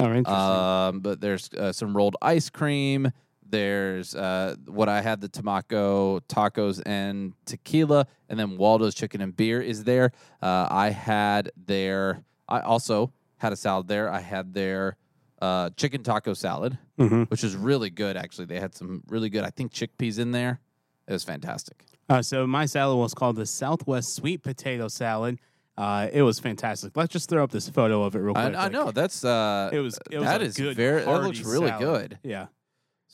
Oh, 0.00 0.06
interesting. 0.06 0.34
Um, 0.34 1.00
but 1.00 1.20
there's 1.20 1.50
uh, 1.54 1.72
some 1.72 1.96
rolled 1.96 2.16
ice 2.22 2.48
cream. 2.48 3.12
There's 3.52 4.14
uh, 4.14 4.56
what 4.66 4.88
I 4.88 5.02
had 5.02 5.20
the 5.20 5.28
Tamaco 5.28 6.20
tacos 6.22 6.82
and 6.86 7.34
tequila, 7.44 8.06
and 8.30 8.40
then 8.40 8.56
Waldo's 8.56 8.94
chicken 8.94 9.20
and 9.20 9.36
beer 9.36 9.60
is 9.60 9.84
there. 9.84 10.10
Uh, 10.40 10.66
I 10.70 10.88
had 10.88 11.52
their. 11.66 12.24
I 12.48 12.60
also 12.60 13.12
had 13.36 13.52
a 13.52 13.56
salad 13.56 13.88
there. 13.88 14.10
I 14.10 14.20
had 14.20 14.54
their 14.54 14.96
uh, 15.42 15.68
chicken 15.76 16.02
taco 16.02 16.32
salad, 16.32 16.78
Mhm. 16.98 17.28
which 17.30 17.44
is 17.44 17.54
really 17.54 17.90
good. 17.90 18.16
Actually, 18.16 18.46
they 18.46 18.58
had 18.58 18.74
some 18.74 19.02
really 19.08 19.28
good. 19.28 19.44
I 19.44 19.50
think 19.50 19.70
chickpeas 19.70 20.18
in 20.18 20.30
there. 20.32 20.60
It 21.06 21.12
was 21.12 21.24
fantastic. 21.24 21.84
Uh, 22.08 22.22
so 22.22 22.46
my 22.46 22.64
salad 22.64 22.96
was 22.98 23.12
called 23.12 23.36
the 23.36 23.44
Southwest 23.46 24.14
Sweet 24.14 24.42
Potato 24.42 24.88
Salad. 24.88 25.38
Uh, 25.76 26.08
it 26.10 26.22
was 26.22 26.38
fantastic. 26.40 26.96
Let's 26.96 27.12
just 27.12 27.28
throw 27.28 27.44
up 27.44 27.50
this 27.50 27.68
photo 27.68 28.02
of 28.04 28.14
it 28.14 28.20
real 28.20 28.32
quick. 28.34 28.54
I 28.54 28.62
like, 28.64 28.72
know 28.72 28.92
that's 28.92 29.24
uh, 29.26 29.68
It 29.74 29.80
was. 29.80 29.98
It 30.10 30.18
was 30.20 30.26
that 30.26 30.40
is 30.40 30.56
good, 30.56 30.74
very. 30.74 31.04
That 31.04 31.22
looks 31.22 31.40
really 31.42 31.68
salad. 31.68 31.84
good. 31.84 32.18
Yeah. 32.22 32.46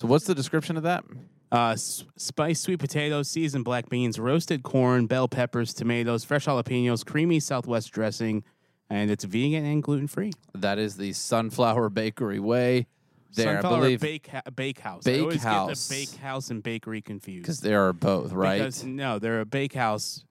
So, 0.00 0.06
what's 0.06 0.26
the 0.26 0.34
description 0.34 0.76
of 0.76 0.84
that? 0.84 1.04
Uh, 1.50 1.70
s- 1.70 2.04
spiced 2.16 2.62
sweet 2.62 2.78
potatoes, 2.78 3.28
seasoned 3.28 3.64
black 3.64 3.88
beans, 3.88 4.18
roasted 4.18 4.62
corn, 4.62 5.06
bell 5.06 5.26
peppers, 5.28 5.74
tomatoes, 5.74 6.24
fresh 6.24 6.46
jalapenos, 6.46 7.04
creamy 7.04 7.40
Southwest 7.40 7.90
dressing, 7.90 8.44
and 8.90 9.10
it's 9.10 9.24
vegan 9.24 9.64
and 9.64 9.82
gluten 9.82 10.06
free. 10.06 10.32
That 10.54 10.78
is 10.78 10.96
the 10.96 11.12
Sunflower 11.12 11.88
Bakery 11.90 12.38
way. 12.38 12.86
There, 13.34 13.54
Sunflower 13.60 13.76
I 13.76 13.80
believe, 13.80 14.00
bake 14.00 14.30
bakehouse. 14.54 15.04
Bake 15.04 15.18
I 15.18 15.22
always 15.22 15.42
house. 15.42 15.88
get 15.88 15.94
the 15.94 16.06
bakehouse 16.06 16.50
and 16.50 16.62
bakery 16.62 17.02
confused. 17.02 17.42
because 17.42 17.60
there 17.60 17.86
are 17.86 17.92
both, 17.92 18.32
right? 18.32 18.58
Because 18.58 18.84
no, 18.84 19.18
they're 19.18 19.40
a 19.40 19.46
bakehouse, 19.46 20.24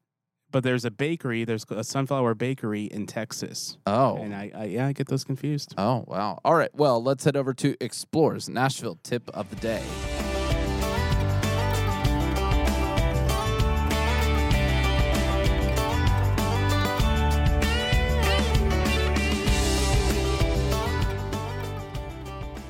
but 0.51 0.63
there's 0.63 0.85
a 0.85 0.91
bakery. 0.91 1.43
There's 1.45 1.65
a 1.69 1.83
Sunflower 1.83 2.35
Bakery 2.35 2.85
in 2.85 3.05
Texas, 3.05 3.77
Oh. 3.85 4.17
and 4.17 4.33
I, 4.33 4.51
I 4.55 4.63
yeah 4.65 4.87
I 4.87 4.93
get 4.93 5.07
those 5.07 5.23
confused. 5.23 5.73
Oh, 5.77 6.03
wow. 6.07 6.39
All 6.45 6.55
right. 6.55 6.73
Well, 6.73 7.01
let's 7.03 7.23
head 7.25 7.35
over 7.35 7.53
to 7.55 7.75
Explorers 7.81 8.47
Nashville 8.49 8.97
tip 9.03 9.29
of 9.33 9.49
the 9.49 9.55
day. 9.57 9.83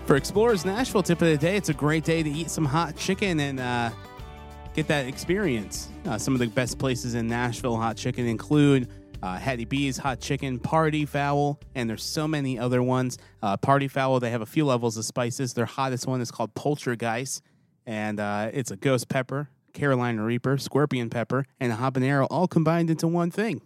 For 0.06 0.16
Explorers 0.16 0.64
Nashville 0.64 1.04
tip 1.04 1.22
of 1.22 1.28
the 1.28 1.38
day, 1.38 1.58
it's 1.58 1.68
a 1.68 1.74
great 1.74 2.06
day 2.06 2.24
to 2.24 2.30
eat 2.30 2.50
some 2.50 2.64
hot 2.64 2.96
chicken 2.96 3.42
and 3.42 3.60
uh, 3.60 3.90
get 4.78 4.88
that 4.88 5.08
experience. 5.08 5.90
Uh, 6.06 6.20
some 6.20 6.36
of 6.36 6.40
the 6.40 6.46
best 6.46 6.78
places 6.78 7.16
in 7.16 7.28
Nashville 7.28 7.76
hot 7.78 7.98
chicken 7.98 8.28
include 8.28 8.88
uh, 9.24 9.36
Hattie 9.36 9.66
B's 9.66 9.98
Hot 9.98 10.20
Chicken, 10.20 10.60
Party 10.60 11.04
Fowl, 11.04 11.60
and 11.74 11.90
there's 11.90 12.04
so 12.04 12.28
many 12.28 12.60
other 12.60 12.84
ones. 12.84 13.18
Uh, 13.42 13.58
Party 13.58 13.88
Fowl, 13.88 14.20
they 14.20 14.30
have 14.30 14.44
a 14.44 14.46
few 14.46 14.64
levels 14.68 14.96
of 14.96 15.04
spices. 15.04 15.56
Their 15.56 15.66
hottest 15.66 16.06
one 16.06 16.22
is 16.22 16.30
called 16.30 16.54
Poltergeist, 16.54 17.42
and 17.88 18.20
uh, 18.20 18.52
it's 18.54 18.70
a 18.70 18.76
ghost 18.76 19.10
pepper, 19.10 19.50
Carolina 19.74 20.24
Reaper, 20.24 20.60
scorpion 20.60 21.10
pepper, 21.10 21.46
and 21.60 21.74
a 21.74 21.76
habanero 21.78 22.28
all 22.30 22.48
combined 22.48 22.92
into 22.92 23.08
one 23.08 23.32
thing. 23.32 23.62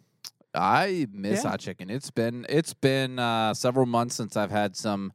I 0.56 1.08
miss 1.12 1.44
Yeah. 1.44 1.50
hot 1.50 1.60
chicken. 1.60 1.90
It's 1.90 2.10
been 2.12 2.46
it's 2.48 2.74
been 2.74 3.20
uh, 3.20 3.54
several 3.54 3.86
months 3.86 4.16
since 4.16 4.38
I've 4.38 4.52
had 4.52 4.78
some 4.78 5.12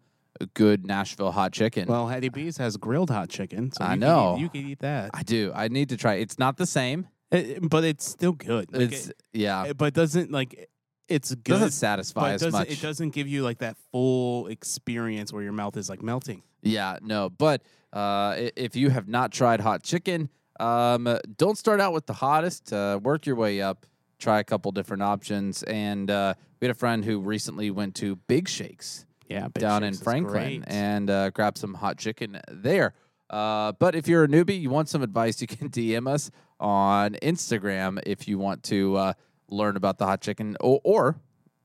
good 0.54 0.86
Nashville 0.86 1.32
hot 1.32 1.52
chicken. 1.52 1.86
Well, 1.88 2.08
Hattie 2.08 2.28
B's 2.28 2.56
has 2.58 2.76
grilled 2.76 3.10
hot 3.10 3.28
chicken, 3.28 3.72
so 3.72 3.84
I 3.84 3.94
you 3.94 4.00
know. 4.00 4.36
Eat, 4.36 4.40
you 4.42 4.48
can 4.48 4.66
eat 4.70 4.78
that, 4.80 5.10
I 5.14 5.22
do. 5.22 5.52
I 5.54 5.68
need 5.68 5.88
to 5.90 5.96
try. 5.96 6.14
it. 6.14 6.22
It's 6.22 6.38
not 6.38 6.56
the 6.56 6.66
same. 6.66 7.08
It- 7.30 7.68
but 7.68 7.84
it's 7.84 8.04
still 8.08 8.32
good. 8.32 8.72
Like, 8.72 8.92
It's 8.92 9.08
it- 9.08 9.22
yeah. 9.32 9.72
But 9.72 9.94
doesn't 9.94 10.30
like 10.30 10.68
it's 11.08 11.34
good. 11.34 11.44
doesn't 11.52 11.70
satisfy 11.70 12.32
as 12.32 12.40
doesn't, 12.40 12.58
much. 12.58 12.70
it 12.70 12.80
doesn't 12.80 13.10
give 13.10 13.28
you 13.28 13.42
like 13.42 13.58
that 13.58 13.76
full 13.92 14.48
experience 14.48 15.32
where 15.32 15.42
your 15.42 15.52
mouth 15.52 15.76
is 15.76 15.88
like 15.88 16.02
melting. 16.02 16.42
Yeah, 16.62 16.98
no. 17.02 17.30
But 17.30 17.62
uh, 17.92 18.34
if 18.56 18.74
you 18.76 18.90
have 18.90 19.08
not 19.08 19.32
tried 19.32 19.60
hot 19.60 19.82
chicken, 19.82 20.28
um, 20.58 21.18
don't 21.36 21.56
start 21.56 21.80
out 21.80 21.92
with 21.92 22.06
the 22.06 22.12
hottest. 22.12 22.72
Uh, 22.72 22.98
work 23.02 23.26
your 23.26 23.36
way 23.36 23.60
up. 23.62 23.86
Try 24.18 24.40
a 24.40 24.44
couple 24.44 24.72
different 24.72 25.02
options. 25.02 25.62
And 25.62 26.10
uh, 26.10 26.34
we 26.60 26.66
had 26.66 26.74
a 26.74 26.78
friend 26.78 27.04
who 27.04 27.20
recently 27.20 27.70
went 27.70 27.94
to 27.96 28.16
Big 28.16 28.48
Shakes 28.48 29.05
Yeah, 29.28 29.48
down 29.52 29.82
in 29.82 29.94
Franklin 29.94 30.64
and 30.66 31.10
uh, 31.10 31.30
grabbed 31.30 31.58
some 31.58 31.74
hot 31.74 31.98
chicken 31.98 32.40
there. 32.48 32.94
Uh, 33.28 33.72
but 33.72 33.94
if 33.94 34.06
you're 34.06 34.24
a 34.24 34.28
newbie, 34.28 34.60
you 34.60 34.70
want 34.70 34.88
some 34.88 35.02
advice, 35.02 35.40
you 35.40 35.46
can 35.46 35.68
DM 35.68 36.08
us 36.08 36.30
on 36.60 37.14
Instagram 37.22 38.00
if 38.06 38.28
you 38.28 38.38
want 38.38 38.62
to 38.64 38.96
uh, 38.96 39.12
learn 39.48 39.76
about 39.76 39.98
the 39.98 40.06
hot 40.06 40.20
chicken. 40.20 40.56
Or, 40.60 40.80
or 40.84 41.20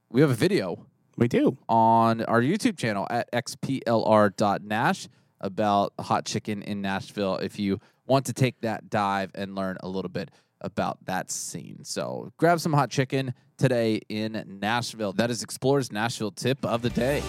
we 0.10 0.22
have 0.22 0.32
a 0.32 0.36
video 0.36 0.86
we 1.18 1.28
do. 1.28 1.58
on 1.70 2.24
our 2.24 2.42
YouTube 2.42 2.78
channel 2.78 3.08
at 3.10 3.32
xplr.nash 3.32 5.08
about 5.40 5.94
hot 6.00 6.26
chicken 6.26 6.62
in 6.62 6.82
Nashville 6.82 7.38
if 7.38 7.60
you 7.60 7.80
want 8.06 8.26
to 8.26 8.34
take 8.34 8.62
that 8.62 8.90
dive 8.90 9.32
and 9.36 9.56
learn 9.56 9.78
a 9.82 9.88
little 9.88 10.10
bit 10.10 10.30
about 10.62 11.04
that 11.06 11.32
scene. 11.32 11.84
So 11.84 12.32
grab 12.38 12.60
some 12.60 12.74
hot 12.74 12.90
chicken 12.90 13.34
today 13.58 14.02
in 14.10 14.60
Nashville. 14.62 15.14
That 15.14 15.30
is 15.32 15.44
Explorers 15.44 15.92
Nashville 15.92 16.32
tip 16.32 16.66
of 16.66 16.82
the 16.82 16.90
day. 16.90 17.22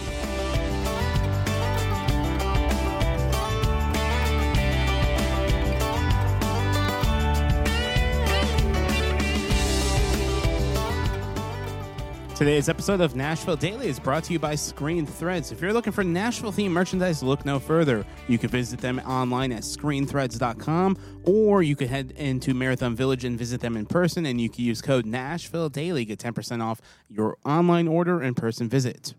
Today's 12.42 12.68
episode 12.68 13.00
of 13.00 13.14
Nashville 13.14 13.54
Daily 13.54 13.86
is 13.86 14.00
brought 14.00 14.24
to 14.24 14.32
you 14.32 14.40
by 14.40 14.56
Screen 14.56 15.06
Threads. 15.06 15.52
If 15.52 15.60
you're 15.60 15.72
looking 15.72 15.92
for 15.92 16.02
Nashville 16.02 16.50
themed 16.50 16.72
merchandise, 16.72 17.22
look 17.22 17.44
no 17.44 17.60
further. 17.60 18.04
You 18.26 18.36
can 18.36 18.50
visit 18.50 18.80
them 18.80 18.98
online 19.06 19.52
at 19.52 19.62
screenthreads.com 19.62 20.98
or 21.24 21.62
you 21.62 21.76
could 21.76 21.86
head 21.86 22.14
into 22.16 22.52
Marathon 22.52 22.96
Village 22.96 23.24
and 23.24 23.38
visit 23.38 23.60
them 23.60 23.76
in 23.76 23.86
person 23.86 24.26
and 24.26 24.40
you 24.40 24.50
can 24.50 24.64
use 24.64 24.82
code 24.82 25.06
Nashville 25.06 25.68
Daily 25.68 26.04
get 26.04 26.18
10% 26.18 26.60
off 26.60 26.80
your 27.08 27.38
online 27.44 27.86
order 27.86 28.20
and 28.20 28.36
person 28.36 28.68
visit. 28.68 29.14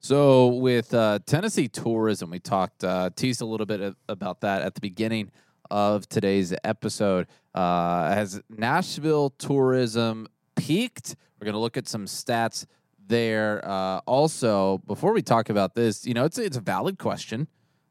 So 0.00 0.48
with 0.48 0.92
uh, 0.92 1.20
Tennessee 1.24 1.68
tourism, 1.68 2.28
we 2.28 2.40
talked 2.40 2.84
uh, 2.84 3.08
teased 3.16 3.40
a 3.40 3.46
little 3.46 3.64
bit 3.64 3.94
about 4.06 4.42
that 4.42 4.60
at 4.60 4.74
the 4.74 4.82
beginning 4.82 5.30
of 5.70 6.06
today's 6.10 6.52
episode. 6.62 7.26
Uh, 7.54 8.12
has 8.12 8.42
Nashville 8.50 9.30
tourism 9.30 10.28
peaked? 10.56 11.16
We're 11.44 11.52
going 11.52 11.60
to 11.60 11.60
look 11.60 11.76
at 11.76 11.86
some 11.86 12.06
stats 12.06 12.64
there. 13.06 13.60
Uh, 13.68 13.98
also, 14.06 14.78
before 14.86 15.12
we 15.12 15.20
talk 15.20 15.50
about 15.50 15.74
this, 15.74 16.06
you 16.06 16.14
know, 16.14 16.24
it's 16.24 16.38
it's 16.38 16.56
a 16.56 16.60
valid 16.62 16.98
question. 16.98 17.48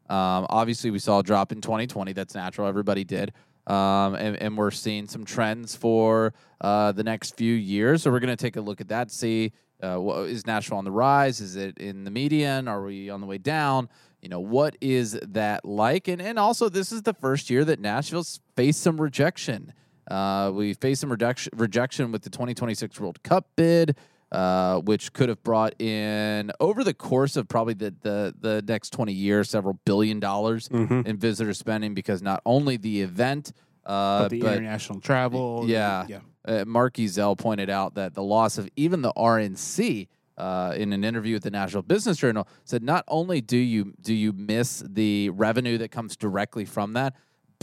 Um, 0.10 0.48
obviously, 0.50 0.89
we 0.89 0.98
saw 0.98 1.19
a 1.19 1.24
drop 1.24 1.51
in 1.51 1.62
2020. 1.62 2.13
That's 2.13 2.33
natural. 2.33 2.67
Everybody 2.67 3.03
did. 3.03 3.31
Um, 3.67 4.15
and, 4.15 4.41
and 4.41 4.57
we're 4.57 4.72
seeing 4.72 5.07
some 5.07 5.24
trends 5.24 5.75
for 5.75 6.33
uh, 6.62 6.93
the 6.93 7.03
next 7.03 7.38
few 7.38 7.53
years. 7.53 8.01
So 8.01 8.10
we're 8.10 8.22
going 8.22 8.36
to 8.36 8.43
take 8.43 8.55
a 8.55 8.62
look 8.62 8.81
at 8.81 8.88
that, 8.88 9.12
see 9.12 9.53
uh, 9.83 9.98
what, 9.98 10.29
is 10.29 10.48
Nashville 10.48 10.79
on 10.79 10.83
the 10.83 10.91
rise? 10.91 11.39
Is 11.39 11.55
it 11.55 11.77
in 11.77 12.05
the 12.05 12.12
median? 12.12 12.67
Are 12.67 12.81
we 12.81 13.12
on 13.12 13.22
the 13.22 13.27
way 13.27 13.38
down? 13.38 13.88
You 14.24 14.29
know, 14.29 14.39
what 14.39 14.75
is 14.81 15.12
that 15.22 15.63
like? 15.63 16.07
And, 16.07 16.19
and 16.19 16.39
also, 16.39 16.69
this 16.69 16.91
is 16.91 17.03
the 17.03 17.13
first 17.13 17.51
year 17.51 17.63
that 17.65 17.79
Nashville's 17.79 18.39
faced 18.55 18.81
some 18.81 19.00
rejection. 19.00 19.74
Uh, 20.10 20.51
we 20.53 20.74
faced 20.74 21.01
some 21.01 21.10
reduction, 21.12 21.51
rejection 21.55 22.12
with 22.12 22.24
the 22.24 22.29
2026 22.29 23.00
World 23.00 23.22
Cup 23.24 23.48
bid 23.55 23.95
uh, 24.31 24.79
which 24.79 25.13
could 25.13 25.29
have 25.29 25.41
brought 25.43 25.79
in 25.79 26.51
over 26.60 26.83
the 26.83 26.93
course 26.93 27.36
of 27.38 27.48
probably 27.48 27.75
the 27.75 27.93
the, 28.01 28.33
the 28.39 28.63
next 28.67 28.89
20 28.89 29.13
years 29.13 29.50
several 29.50 29.79
billion 29.86 30.19
dollars 30.19 30.67
Mm-hmm. 30.69 31.01
in 31.07 31.17
visitor 31.17 31.53
spending 31.53 31.93
because 31.93 32.22
not 32.24 32.41
only 32.45 32.75
the 32.77 33.01
event 33.01 33.51
uh, 33.86 34.24
But 34.24 34.29
the 34.31 34.39
but 34.41 34.53
international 34.57 35.00
travel. 35.01 35.65
yeah. 35.67 36.05
Yeah. 36.10 36.19
uh, 36.45 36.65
Mark 36.65 36.95
Ezell 36.95 37.38
pointed 37.38 37.69
out 37.69 37.93
that 37.95 38.13
the 38.15 38.24
loss 38.24 38.57
of 38.57 38.67
even 38.75 39.01
the 39.03 39.13
RNC 39.13 40.07
uh, 40.38 40.74
in 40.75 40.93
an 40.93 41.03
interview 41.03 41.36
with 41.36 41.43
the 41.43 41.51
National 41.51 41.83
Business 41.83 42.17
Journal 42.17 42.48
said 42.65 42.81
not 42.81 43.03
only 43.07 43.39
do 43.39 43.57
you 43.57 43.93
do 44.01 44.13
you 44.15 44.33
miss 44.33 44.83
the 44.88 45.29
revenue 45.29 45.77
that 45.77 45.91
comes 45.91 46.15
directly 46.15 46.65
from 46.65 46.93
that, 46.93 47.13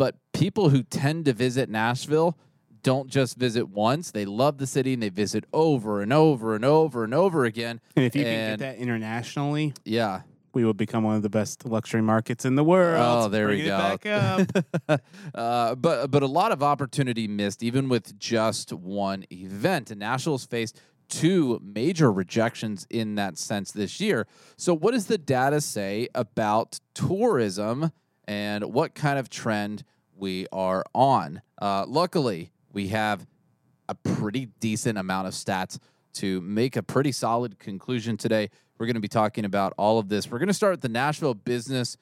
but 0.00 0.16
people 0.32 0.70
who 0.70 0.82
tend 0.82 1.26
to 1.26 1.34
visit 1.34 1.68
Nashville 1.68 2.38
don't 2.82 3.10
just 3.10 3.36
visit 3.36 3.68
once; 3.68 4.10
they 4.10 4.24
love 4.24 4.56
the 4.56 4.66
city 4.66 4.94
and 4.94 5.02
they 5.02 5.10
visit 5.10 5.44
over 5.52 6.00
and 6.00 6.10
over 6.10 6.54
and 6.54 6.64
over 6.64 7.04
and 7.04 7.12
over 7.12 7.44
again. 7.44 7.82
And 7.94 8.06
if 8.06 8.16
you 8.16 8.24
can 8.24 8.52
get 8.52 8.58
that 8.60 8.76
internationally, 8.78 9.74
Yeah, 9.84 10.22
we 10.54 10.64
will 10.64 10.72
become 10.72 11.04
one 11.04 11.16
of 11.16 11.22
the 11.22 11.28
best 11.28 11.66
luxury 11.66 12.00
markets 12.00 12.46
in 12.46 12.54
the 12.54 12.64
world. 12.64 13.26
Oh, 13.26 13.28
there 13.28 13.48
we 13.48 13.62
go. 13.64 13.98
Uh, 15.34 15.74
but 15.74 16.10
but 16.10 16.22
a 16.22 16.26
lot 16.26 16.50
of 16.50 16.62
opportunity 16.62 17.28
missed, 17.28 17.62
even 17.62 17.90
with 17.90 18.18
just 18.18 18.72
one 18.72 19.26
event. 19.30 19.90
And 19.90 20.00
Nashville's 20.00 20.46
faced 20.46 20.80
two 21.10 21.60
major 21.62 22.10
rejections 22.10 22.86
in 22.88 23.16
that 23.16 23.36
sense 23.36 23.72
this 23.72 24.00
year. 24.00 24.26
So, 24.56 24.72
what 24.74 24.92
does 24.92 25.06
the 25.06 25.18
data 25.18 25.60
say 25.60 26.08
about 26.14 26.80
tourism 26.94 27.92
and 28.30 28.72
what 28.72 28.94
kind 28.94 29.18
of 29.18 29.28
trend 29.28 29.82
we 30.16 30.46
are 30.52 30.84
on? 30.94 31.42
Uh, 31.60 31.84
luckily, 31.88 32.52
we 32.72 32.86
have 32.86 33.26
a 33.88 33.94
pretty 33.96 34.46
decent 34.60 34.96
amount 34.96 35.26
of 35.26 35.34
stats 35.34 35.80
to 36.12 36.40
make 36.42 36.76
a 36.76 36.82
pretty 36.82 37.10
solid 37.10 37.58
conclusion 37.58 38.16
today. 38.16 38.48
We're 38.78 38.86
going 38.86 38.94
to 38.94 39.00
be 39.00 39.08
talking 39.08 39.44
about 39.44 39.74
all 39.76 39.98
of 39.98 40.08
this. 40.08 40.30
We're 40.30 40.38
going 40.38 40.46
to 40.46 40.54
start 40.54 40.74
with 40.74 40.80
the 40.80 40.88
Nashville 40.88 41.34
Business 41.34 41.96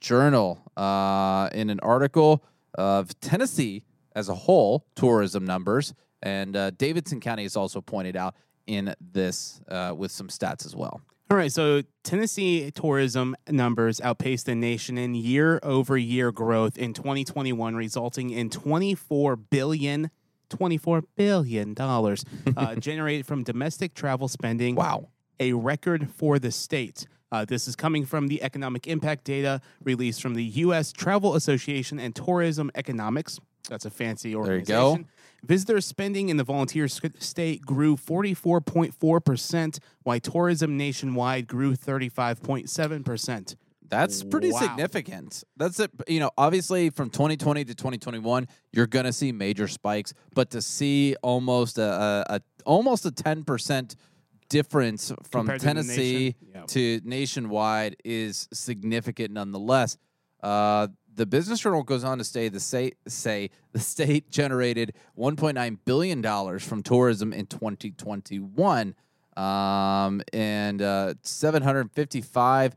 Journal 0.00 0.58
uh, 0.74 1.50
in 1.52 1.68
an 1.68 1.80
article 1.80 2.42
of 2.78 3.20
Tennessee 3.20 3.84
as 4.16 4.30
a 4.30 4.34
whole 4.34 4.86
tourism 4.94 5.44
numbers, 5.44 5.92
and 6.22 6.56
uh, 6.56 6.70
Davidson 6.70 7.20
County 7.20 7.44
is 7.44 7.56
also 7.56 7.82
pointed 7.82 8.16
out 8.16 8.34
in 8.66 8.94
this 9.12 9.60
uh, 9.68 9.92
with 9.94 10.12
some 10.12 10.28
stats 10.28 10.64
as 10.64 10.74
well. 10.74 11.02
All 11.30 11.36
right, 11.36 11.52
so 11.52 11.82
Tennessee 12.04 12.70
tourism 12.70 13.36
numbers 13.50 14.00
outpaced 14.00 14.46
the 14.46 14.54
nation 14.54 14.96
in 14.96 15.14
year 15.14 15.60
over 15.62 15.98
year 15.98 16.32
growth 16.32 16.78
in 16.78 16.94
2021, 16.94 17.76
resulting 17.76 18.30
in 18.30 18.48
24 18.48 19.36
billion. 19.36 20.10
$24 20.48 21.02
billion 21.14 21.74
uh, 21.78 22.74
generated 22.78 23.26
from 23.26 23.42
domestic 23.42 23.92
travel 23.92 24.28
spending. 24.28 24.74
Wow. 24.74 25.08
a 25.38 25.52
record 25.52 26.08
for 26.10 26.38
the 26.38 26.50
state. 26.50 27.06
Uh, 27.30 27.44
this 27.44 27.68
is 27.68 27.76
coming 27.76 28.06
from 28.06 28.28
the 28.28 28.42
economic 28.42 28.86
impact 28.86 29.24
data 29.24 29.60
released 29.84 30.22
from 30.22 30.32
the 30.32 30.44
U.S. 30.44 30.90
Travel 30.92 31.34
Association 31.34 31.98
and 31.98 32.16
Tourism 32.16 32.70
Economics. 32.74 33.38
That's 33.68 33.84
a 33.84 33.90
fancy 33.90 34.34
organization. 34.34 34.64
There 34.74 34.90
you 34.90 35.04
go. 35.04 35.08
Visitor 35.44 35.80
spending 35.80 36.28
in 36.30 36.36
the 36.36 36.44
volunteer 36.44 36.88
state 36.88 37.62
grew 37.62 37.96
44.4%, 37.96 39.78
while 40.02 40.20
tourism 40.20 40.76
nationwide 40.76 41.46
grew 41.46 41.74
35.7%. 41.74 43.54
That's 43.90 44.22
pretty 44.22 44.52
Wow. 44.52 44.58
significant. 44.60 45.44
That's 45.56 45.80
it. 45.80 45.90
You 46.06 46.20
know, 46.20 46.30
obviously 46.36 46.90
from 46.90 47.08
2020 47.08 47.64
to 47.66 47.74
2021, 47.74 48.46
you're 48.72 48.86
going 48.86 49.06
to 49.06 49.12
see 49.14 49.32
major 49.32 49.66
spikes, 49.66 50.12
but 50.34 50.50
to 50.50 50.60
see 50.60 51.16
almost 51.22 51.78
a, 51.78 52.24
a, 52.28 52.34
a 52.36 52.40
almost 52.66 53.06
a 53.06 53.10
10% 53.10 53.94
difference 54.50 55.08
from 55.30 55.46
Compared 55.46 55.60
to 55.60 55.66
Tennessee 55.66 56.12
nation? 56.24 56.34
Yeah. 56.54 56.62
to 56.66 57.00
nationwide 57.04 57.96
is 58.04 58.46
significant 58.52 59.30
nonetheless. 59.32 59.96
Uh, 60.42 60.88
the 61.18 61.26
Business 61.26 61.60
Journal 61.60 61.82
goes 61.82 62.04
on 62.04 62.18
to 62.18 62.24
say 62.24 62.48
the 62.48 62.60
state 62.60 62.96
say 63.06 63.50
the 63.72 63.80
state 63.80 64.30
generated 64.30 64.94
1.9 65.18 65.78
billion 65.84 66.22
dollars 66.22 66.64
from 66.64 66.82
tourism 66.82 67.32
in 67.32 67.46
2021, 67.46 68.94
um, 69.36 70.22
and 70.32 70.80
uh, 70.80 71.14
755 71.22 72.76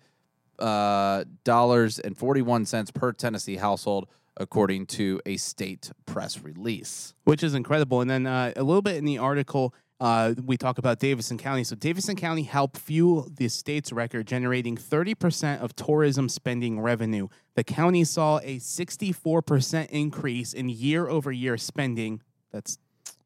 uh, 0.60 1.24
dollars 1.44 2.00
and 2.00 2.18
41 2.18 2.66
cents 2.66 2.92
per 2.92 3.12
Tennessee 3.14 3.58
household, 3.58 4.08
according 4.36 4.88
to 4.88 5.22
a 5.26 5.38
state 5.38 5.92
press 6.06 6.42
release. 6.42 7.14
which 7.24 7.44
is 7.44 7.54
incredible. 7.54 8.02
And 8.02 8.10
then 8.10 8.26
uh, 8.26 8.54
a 8.56 8.64
little 8.64 8.82
bit 8.82 8.98
in 8.98 9.06
the 9.06 9.20
article, 9.20 9.74
uh, 10.02 10.34
we 10.44 10.58
talk 10.58 10.80
about 10.80 10.98
Davidson 10.98 11.38
County. 11.38 11.64
So 11.64 11.76
Davidson 11.76 12.16
County 12.16 12.42
helped 12.42 12.80
fuel 12.80 13.30
the 13.32 13.48
state's 13.50 13.94
record, 13.94 14.26
generating 14.26 14.76
30% 14.76 15.62
of 15.62 15.76
tourism 15.76 16.28
spending 16.28 16.80
revenue. 16.80 17.28
The 17.54 17.64
county 17.64 18.04
saw 18.04 18.40
a 18.40 18.58
64% 18.58 19.90
increase 19.90 20.54
in 20.54 20.70
year 20.70 21.08
over 21.08 21.32
year 21.32 21.56
spending. 21.56 22.24
That's 22.52 22.80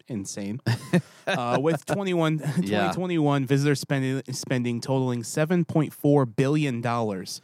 insane. 0.10 0.60
uh, 1.27 1.60
with 1.62 1.86
21, 1.86 2.39
Yeah. 2.39 2.91
2021 2.91 3.46
visitor 3.46 3.75
spending, 3.75 4.22
spending 4.34 4.82
totaling 4.82 5.22
$7.4 5.22 6.36
billion. 6.36 6.82
Wow. 6.82 7.36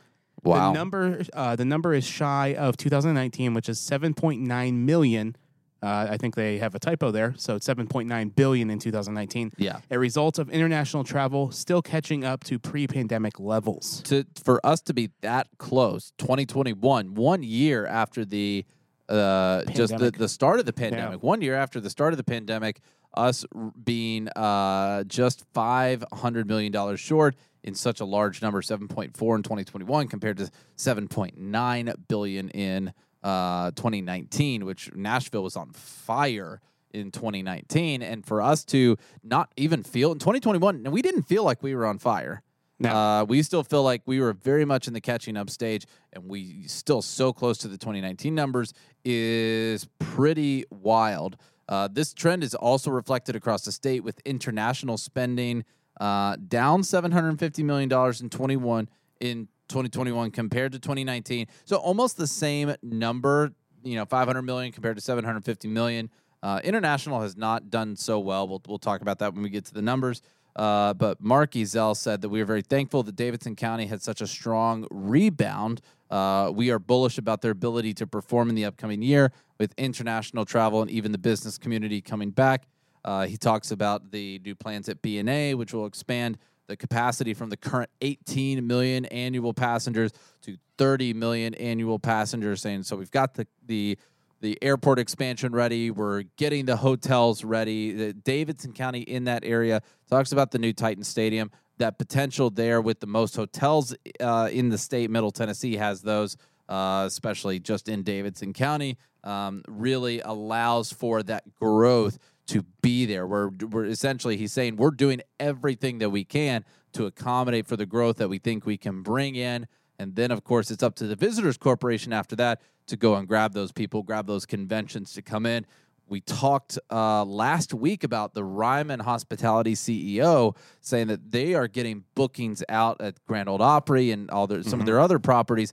The 0.44 0.72
number 0.74 1.22
uh, 1.34 1.56
the 1.56 1.66
number 1.66 1.94
is 1.94 2.04
shy 2.04 2.56
of 2.56 2.76
2019, 2.76 3.54
which 3.54 3.70
is 3.70 3.80
7.9 3.80 4.74
million. 4.74 5.36
Uh, 5.84 6.08
I 6.12 6.18
think 6.18 6.36
they 6.36 6.60
have 6.60 6.76
a 6.76 6.80
typo 6.80 7.10
there, 7.10 7.34
so 7.38 7.56
it's 7.56 7.68
7.9 7.68 8.36
billion 8.36 8.70
in 8.70 8.78
2019. 8.78 9.52
Yeah. 9.58 9.80
A 9.90 9.98
result 9.98 10.38
of 10.38 10.50
international 10.50 11.04
travel 11.04 11.50
still 11.52 11.82
catching 11.82 12.24
up 12.24 12.44
to 12.46 12.60
pre-pandemic 12.60 13.40
levels. 13.40 14.02
to 14.04 14.26
for 14.44 14.64
us 14.66 14.82
to 14.82 14.94
be 14.94 15.10
that 15.22 15.48
close 15.58 16.14
2021 16.20 17.16
one 17.16 17.42
year 17.44 17.88
after 17.88 18.24
the 18.26 18.66
uh 19.10 19.64
just 19.66 19.98
the, 19.98 20.12
the 20.12 20.30
start 20.30 20.60
of 20.60 20.66
the 20.66 20.74
pandemic 20.74 21.22
one 21.24 21.42
year 21.42 21.56
after 21.56 21.80
the 21.80 21.90
start 21.90 22.14
of 22.14 22.18
the 22.18 22.24
pandemic 22.24 22.80
us 23.16 23.44
being 23.84 24.30
uh 24.30 25.04
just 25.06 25.46
500 25.54 26.48
million 26.48 26.72
dollars 26.72 27.00
short 27.00 27.36
in 27.64 27.74
such 27.76 28.00
a 28.00 28.06
large 28.06 28.42
number 28.42 28.62
7.4 28.62 29.08
in 29.36 29.44
2021 29.44 30.08
compared 30.08 30.38
to 30.38 30.50
7.9 30.78 31.96
billion 32.08 32.50
in 32.50 32.94
uh 33.24 33.72
2019 33.72 34.66
which 34.66 34.94
Nashville 34.96 35.44
was 35.44 35.56
on 35.56 35.72
fire 35.72 36.60
in 36.94 37.12
2019 37.12 38.02
and 38.02 38.26
for 38.26 38.42
us 38.42 38.66
to 38.66 38.98
not 39.24 39.52
even 39.56 39.84
feel 39.84 40.12
in 40.12 40.20
2021 40.20 40.76
and 40.86 40.92
we 40.92 41.02
didn't 41.02 41.24
feel 41.24 41.44
like 41.44 41.62
we 41.64 41.74
were 41.76 41.86
on 41.86 41.98
fire 42.00 42.42
No. 42.80 42.90
uh, 42.90 43.24
we 43.24 43.44
still 43.44 43.64
feel 43.64 43.84
like 43.84 44.02
we 44.08 44.20
were 44.20 44.34
very 44.34 44.66
much 44.66 44.88
in 44.88 44.94
the 44.94 45.02
catching 45.02 45.38
up 45.38 45.50
stage, 45.52 45.86
and 46.14 46.28
we 46.28 46.64
still 46.68 47.04
so 47.04 47.32
close 47.32 47.60
to 47.60 47.68
the 47.68 47.78
2019 47.78 48.34
numbers 48.34 48.74
is 49.06 49.88
pretty 50.00 50.66
wild. 50.72 51.38
Uh, 51.70 51.88
this 51.92 52.12
trend 52.12 52.44
is 52.44 52.56
also 52.56 52.90
reflected 52.90 53.36
across 53.36 53.64
the 53.66 53.72
state 53.72 54.04
with 54.04 54.20
international 54.26 54.98
spending 54.98 55.64
uh, 56.00 56.36
down 56.48 56.82
750 56.84 57.62
million 57.64 57.88
dollars 57.88 58.20
in 58.20 58.30
21 58.32 58.90
in 59.20 59.48
2021 59.72 60.32
compared 60.32 60.72
to 60.74 60.80
2019. 60.80 61.48
So 61.66 61.78
almost 61.78 62.18
the 62.18 62.28
same 62.28 62.76
number, 62.84 63.52
you 63.84 63.96
know, 63.96 64.06
500 64.06 64.42
million 64.42 64.72
compared 64.72 64.98
to 64.98 65.02
750 65.02 65.68
million. 65.68 66.10
Uh, 66.44 66.60
international 66.64 67.22
has 67.22 67.38
not 67.38 67.70
done 67.70 67.96
so 67.96 68.20
well. 68.20 68.48
We'll, 68.48 68.62
we'll 68.68 68.80
talk 68.80 69.02
about 69.02 69.20
that 69.20 69.34
when 69.34 69.44
we 69.44 69.50
get 69.50 69.66
to 69.66 69.74
the 69.74 69.82
numbers. 69.82 70.22
Uh, 70.56 70.94
but 70.94 71.22
Mark 71.22 71.52
Ezell 71.52 71.96
said 71.96 72.22
that 72.22 72.30
we 72.30 72.42
are 72.42 72.46
very 72.46 72.62
thankful 72.62 73.04
that 73.04 73.16
Davidson 73.16 73.56
County 73.56 73.86
had 73.86 74.02
such 74.02 74.22
a 74.22 74.28
strong 74.28 74.86
rebound. 74.92 75.82
Uh, 76.10 76.52
we 76.54 76.72
are 76.72 76.80
bullish 76.80 77.18
about 77.18 77.42
their 77.42 77.52
ability 77.52 77.94
to 77.94 78.08
perform 78.08 78.50
in 78.50 78.56
the 78.56 78.66
upcoming 78.66 79.02
year 79.02 79.32
with 79.60 79.74
international 79.78 80.44
travel 80.44 80.82
and 80.82 80.92
even 80.92 81.12
the 81.12 81.18
business 81.18 81.58
community 81.58 82.02
coming 82.02 82.32
back. 82.32 82.68
Uh, 83.04 83.26
he 83.26 83.38
talks 83.38 83.72
about 83.72 84.12
the 84.12 84.40
new 84.44 84.54
plans 84.54 84.90
at 84.90 85.02
BNA, 85.02 85.56
which 85.56 85.74
will 85.74 85.86
expand 85.86 86.38
the 86.72 86.78
capacity 86.78 87.34
from 87.34 87.50
the 87.50 87.58
current 87.58 87.90
18 88.00 88.66
million 88.66 89.04
annual 89.06 89.54
passengers 89.54 90.14
to 90.42 90.56
30 90.78 91.14
million 91.14 91.54
annual 91.56 92.00
passengers. 92.00 92.62
Saying 92.62 92.84
so, 92.84 92.96
we've 92.96 93.12
got 93.12 93.34
the 93.34 93.46
the 93.66 93.98
the 94.40 94.58
airport 94.64 94.98
expansion 94.98 95.52
ready. 95.52 95.92
We're 95.92 96.24
getting 96.38 96.66
the 96.66 96.78
hotels 96.78 97.44
ready. 97.44 97.92
The 97.92 98.14
Davidson 98.14 98.72
County 98.72 99.02
in 99.02 99.26
that 99.26 99.44
area 99.44 99.82
talks 100.10 100.32
about 100.32 100.52
the 100.52 100.60
new 100.60 100.72
Titan 100.72 101.04
Stadium. 101.04 101.52
That 101.78 102.00
potential 102.00 102.50
there 102.50 102.80
with 102.82 103.02
the 103.02 103.08
most 103.08 103.36
hotels 103.36 103.94
uh, 104.22 104.50
in 104.52 104.70
the 104.70 104.78
state. 104.78 105.12
Middle 105.12 105.32
Tennessee 105.32 105.76
has 105.76 106.02
those, 106.02 106.38
uh, 106.70 107.04
especially 107.06 107.60
just 107.60 107.90
in 107.90 108.02
Davidson 108.04 108.54
County. 108.54 108.98
Um, 109.26 109.62
really 109.68 110.22
allows 110.22 110.92
for 110.92 111.22
that 111.24 111.54
growth 111.54 112.18
to 112.48 112.64
be 112.82 113.06
there. 113.06 113.26
We're, 113.28 113.50
we're 113.50 113.86
essentially, 113.86 114.38
he's 114.38 114.54
saying 114.54 114.76
we're 114.76 114.92
doing 114.92 115.22
everything 115.40 116.00
that 116.00 116.10
we 116.10 116.24
can 116.24 116.66
to 116.94 117.06
accommodate 117.06 117.68
for 117.68 117.78
the 117.78 117.86
growth 117.86 118.18
that 118.18 118.30
we 118.30 118.38
think 118.38 118.66
we 118.66 118.78
can 118.78 119.02
bring 119.02 119.36
in. 119.36 119.68
And 119.98 120.16
then, 120.16 120.32
of 120.32 120.44
course, 120.44 120.72
it's 120.72 120.84
up 120.84 120.96
to 120.96 121.08
the 121.08 121.16
Visitors 121.16 121.58
Corporation 121.58 122.12
after 122.12 122.36
that 122.38 122.62
to 122.88 122.98
go 122.98 123.16
and 123.16 123.28
grab 123.28 123.54
those 123.54 123.72
people, 123.72 124.04
grab 124.04 124.28
those 124.28 124.46
conventions 124.46 125.14
to 125.14 125.22
come 125.22 125.46
in. 125.46 125.66
We 126.08 126.20
talked 126.20 126.78
uh, 126.92 127.24
last 127.24 127.74
week 127.74 128.04
about 128.04 128.34
the 128.34 128.44
Ryman 128.44 129.00
Hospitality 129.00 129.76
CEO 129.76 130.58
saying 130.82 131.08
that 131.08 131.32
they 131.32 131.54
are 131.54 131.70
getting 131.70 132.04
bookings 132.16 132.64
out 132.68 133.00
at 133.00 133.24
Grand 133.28 133.48
Old 133.48 133.62
Opry 133.62 134.12
and 134.12 134.30
all 134.30 134.46
their, 134.46 134.64
some 134.64 134.82
of 134.82 134.86
their 134.86 135.00
other 135.00 135.20
properties 135.20 135.72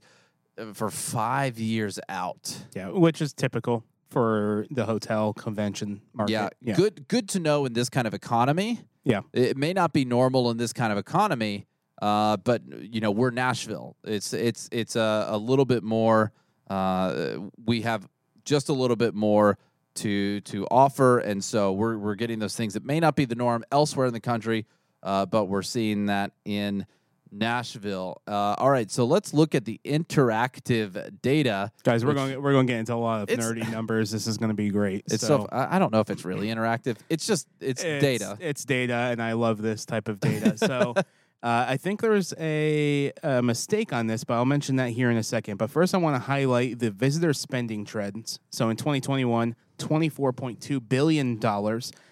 uh, 0.57 0.71
for 0.73 0.89
five 0.89 1.59
years 1.59 1.99
out. 2.07 2.55
Yeah, 2.73 2.89
which 2.89 3.21
is 3.21 3.33
typical 3.33 3.83
for 4.09 4.65
the 4.71 4.85
hotel 4.85 5.33
convention 5.33 6.01
market. 6.13 6.31
Yeah, 6.31 6.49
yeah. 6.61 6.75
good. 6.75 7.07
Good 7.07 7.29
to 7.29 7.39
know 7.39 7.65
in 7.65 7.73
this 7.73 7.89
kind 7.89 8.07
of 8.07 8.13
economy. 8.13 8.81
Yeah. 9.03 9.21
it 9.33 9.57
may 9.57 9.73
not 9.73 9.93
be 9.93 10.05
normal 10.05 10.51
in 10.51 10.57
this 10.57 10.73
kind 10.73 10.91
of 10.91 10.97
economy, 10.97 11.65
uh, 12.01 12.37
but 12.37 12.61
you 12.67 13.01
know 13.01 13.11
we're 13.11 13.31
Nashville. 13.31 13.95
It's 14.03 14.33
it's 14.33 14.69
it's 14.71 14.95
a, 14.95 15.27
a 15.29 15.37
little 15.37 15.65
bit 15.65 15.83
more. 15.83 16.31
Uh, 16.69 17.37
we 17.65 17.81
have 17.81 18.07
just 18.45 18.69
a 18.69 18.73
little 18.73 18.95
bit 18.95 19.15
more 19.15 19.57
to 19.95 20.41
to 20.41 20.67
offer, 20.69 21.19
and 21.19 21.43
so 21.43 21.71
we're 21.71 21.97
we're 21.97 22.15
getting 22.15 22.39
those 22.39 22.55
things 22.55 22.73
that 22.73 22.85
may 22.85 22.99
not 22.99 23.15
be 23.15 23.25
the 23.25 23.35
norm 23.35 23.63
elsewhere 23.71 24.07
in 24.07 24.13
the 24.13 24.19
country, 24.19 24.65
uh, 25.03 25.25
but 25.25 25.45
we're 25.45 25.61
seeing 25.61 26.07
that 26.07 26.31
in 26.45 26.85
Nashville. 27.31 28.21
Uh, 28.27 28.55
all 28.57 28.69
right, 28.69 28.89
so 28.89 29.05
let's 29.05 29.33
look 29.33 29.55
at 29.55 29.65
the 29.65 29.79
interactive 29.85 31.21
data. 31.21 31.71
Guys, 31.83 32.05
we're 32.05 32.13
going 32.13 32.41
we're 32.41 32.51
going 32.51 32.67
to 32.67 32.73
get 32.73 32.79
into 32.79 32.93
a 32.93 32.95
lot 32.95 33.21
of 33.21 33.37
nerdy 33.37 33.69
numbers. 33.71 34.11
This 34.11 34.27
is 34.27 34.37
going 34.37 34.49
to 34.49 34.55
be 34.55 34.69
great. 34.69 35.05
It's 35.07 35.25
so 35.25 35.39
so 35.39 35.47
I 35.51 35.79
don't 35.79 35.91
know 35.91 35.99
if 35.99 36.09
it's 36.09 36.25
really 36.25 36.47
interactive. 36.53 36.97
It's 37.09 37.25
just 37.25 37.47
it's, 37.59 37.81
data. 37.81 38.37
It's 38.39 38.65
data, 38.65 38.93
and 38.93 39.21
I 39.21 39.33
love 39.33 39.61
this 39.61 39.85
type 39.85 40.07
of 40.07 40.19
data. 40.19 40.55
So 40.69 40.93
uh, 41.41 41.65
I 41.69 41.77
think 41.77 42.01
there's 42.01 42.33
a, 42.37 43.13
a 43.23 43.41
mistake 43.41 43.93
on 43.93 44.07
this, 44.07 44.23
but 44.23 44.33
I'll 44.33 44.45
mention 44.45 44.75
that 44.75 44.89
here 44.89 45.09
in 45.09 45.15
a 45.15 45.23
second. 45.23 45.57
But 45.57 45.69
first, 45.69 45.95
I 45.95 45.97
want 45.97 46.15
to 46.15 46.19
highlight 46.19 46.79
the 46.79 46.91
visitor 46.91 47.33
spending 47.33 47.85
trends. 47.85 48.39
So 48.49 48.69
in 48.69 48.75
2021, 48.75 49.55
$24.2 49.77 50.89
billion. 50.89 51.39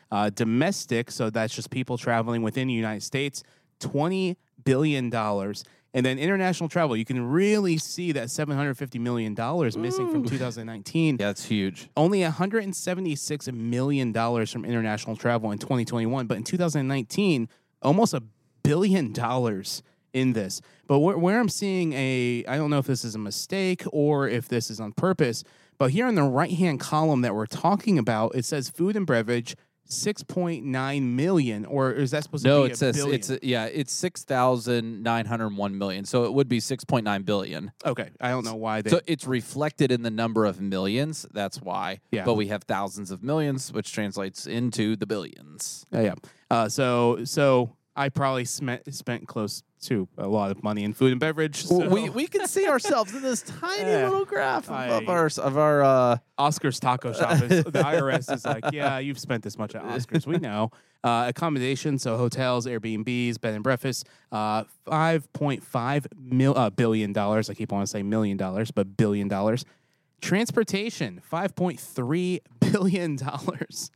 Uh, 0.10 0.30
domestic, 0.30 1.12
so 1.12 1.30
that's 1.30 1.54
just 1.54 1.70
people 1.70 1.98
traveling 1.98 2.42
within 2.42 2.70
the 2.70 2.74
United 2.74 3.04
States, 3.04 3.44
$20 3.82 4.38
billion. 4.68 5.10
dollars. 5.10 5.64
And 5.94 6.06
then 6.06 6.20
international 6.20 6.70
travel, 6.70 6.96
you 6.96 7.06
can 7.06 7.26
really 7.28 7.78
see 7.78 8.12
that 8.12 8.28
$750 8.28 9.00
million 9.00 9.34
missing 9.82 10.12
from 10.12 10.26
2019 10.26 11.18
Yeah, 11.20 11.30
it's 11.32 11.46
huge. 11.46 11.90
only 11.98 12.22
176 12.22 13.52
million 13.52 14.12
dollars 14.12 14.52
from 14.52 14.66
international 14.66 15.16
travel 15.16 15.52
in 15.52 15.58
2021, 15.58 16.28
but 16.28 16.38
in 16.38 16.44
2019, 16.44 17.50
almost 17.82 18.14
a 18.14 18.22
billion 18.64 19.14
dollars 19.14 19.82
in 20.14 20.34
this. 20.34 20.62
But 20.88 21.00
where, 21.00 21.18
where 21.18 21.40
I'm 21.40 21.50
seeing 21.50 21.94
a, 21.94 22.44
I 22.48 22.58
don't 22.58 22.70
know 22.70 22.80
if 22.80 22.86
this 22.88 23.04
is 23.06 23.16
a 23.16 23.20
mistake 23.20 23.84
or 23.92 24.28
if 24.28 24.48
this 24.50 24.70
is 24.70 24.80
on 24.80 24.92
purpose, 24.92 25.44
but 25.80 25.92
here 25.92 26.08
in 26.08 26.16
the 26.16 26.24
right 26.24 26.52
hand 26.52 26.80
column 26.80 27.22
that 27.22 27.34
we're 27.34 27.46
talking 27.46 27.98
about, 27.98 28.36
it 28.36 28.46
says 28.46 28.70
food 28.70 28.96
and 28.96 29.08
beverage. 29.08 29.56
6.9 29.88 31.02
million 31.04 31.66
or 31.66 31.92
is 31.92 32.12
that 32.12 32.24
supposed 32.24 32.44
No, 32.44 32.58
to 32.58 32.64
be 32.64 32.68
No, 32.68 32.72
it 32.74 32.78
says 32.78 32.98
it's 32.98 33.30
a, 33.30 33.40
yeah, 33.42 33.66
it's 33.66 33.94
six 33.94 34.24
thousand 34.24 35.04
nine 35.04 35.26
hundred 35.26 35.56
one 35.56 35.78
million. 35.78 36.06
So 36.06 36.26
it 36.26 36.34
would 36.34 36.48
be 36.48 36.60
six 36.60 36.84
point 36.84 37.06
nine 37.06 37.24
billion. 37.24 37.72
okay 37.86 38.10
i 38.22 38.30
don't 38.30 38.46
know 38.46 38.56
why 38.56 38.82
they 38.82 38.90
So 38.90 39.02
it's 39.08 39.26
reflected 39.26 39.92
in 39.92 40.02
the 40.04 40.12
number 40.12 40.46
of 40.46 40.60
millions. 40.62 41.26
That's 41.34 41.62
why. 41.62 42.00
Yeah. 42.12 42.26
But 42.26 42.36
we 42.36 42.48
have 42.48 42.64
thousands 42.64 43.12
of 43.12 43.24
millions, 43.24 43.72
which 43.72 43.92
translates 43.94 44.48
into 44.48 44.96
the 44.96 45.06
billions. 45.06 45.86
Yeah, 45.92 46.02
yeah. 46.02 46.14
Uh, 46.50 46.70
so 46.70 47.24
so 47.24 47.76
I 47.96 48.10
probably 48.10 48.46
spent 48.46 48.94
spent 48.94 49.28
close 49.28 49.64
to 49.80 50.08
a 50.18 50.28
lot 50.28 50.50
of 50.52 50.64
money 50.64 50.84
in 50.84 50.94
food 50.94 51.12
and 51.12 51.20
beverage. 51.20 51.64
So 51.66 51.88
we 51.88 52.10
we 52.10 52.28
can 52.28 52.48
see 52.48 52.68
ourselves 52.68 53.14
in 53.14 53.22
this 53.22 53.42
tiny 53.44 53.82
Yeah. 53.90 54.10
little 54.10 54.26
graph 54.26 54.70
of, 54.70 55.04
of 55.04 55.10
our 55.10 55.30
of 55.38 55.58
our 55.58 55.84
uh, 55.84 56.18
Oscars 56.40 56.80
Taco 56.80 57.14
Shop 57.14 57.42
is 57.44 57.64
the 57.64 57.72
IRS 57.72 58.34
is 58.34 58.44
like, 58.46 58.64
yeah, 58.74 58.98
you've 59.00 59.20
spent 59.20 59.44
this 59.44 59.58
much 59.58 59.76
at 59.76 59.84
Oscars. 59.84 60.26
We 60.26 60.38
know. 60.38 60.72
Uh, 61.04 61.26
accommodations, 61.28 62.02
so 62.02 62.18
hotels, 62.18 62.66
Airbnbs, 62.66 63.40
bed 63.40 63.54
and 63.54 63.64
breakfast, 63.64 64.08
uh, 64.32 64.64
five 64.86 65.32
point 65.32 65.64
five 65.64 66.08
mil 66.18 66.58
uh, 66.58 66.70
billion 66.72 67.14
dollars. 67.14 67.50
I 67.50 67.54
keep 67.54 67.72
wanting 67.72 67.86
to 67.86 67.92
say 67.92 68.04
million 68.04 68.36
dollars, 68.36 68.72
but 68.72 68.98
billion 68.98 69.28
dollars. 69.28 69.64
Transportation, 70.22 71.22
five 71.24 71.56
point 71.56 71.80
three 71.80 72.42
billion 72.60 73.16
dollars. 73.16 73.92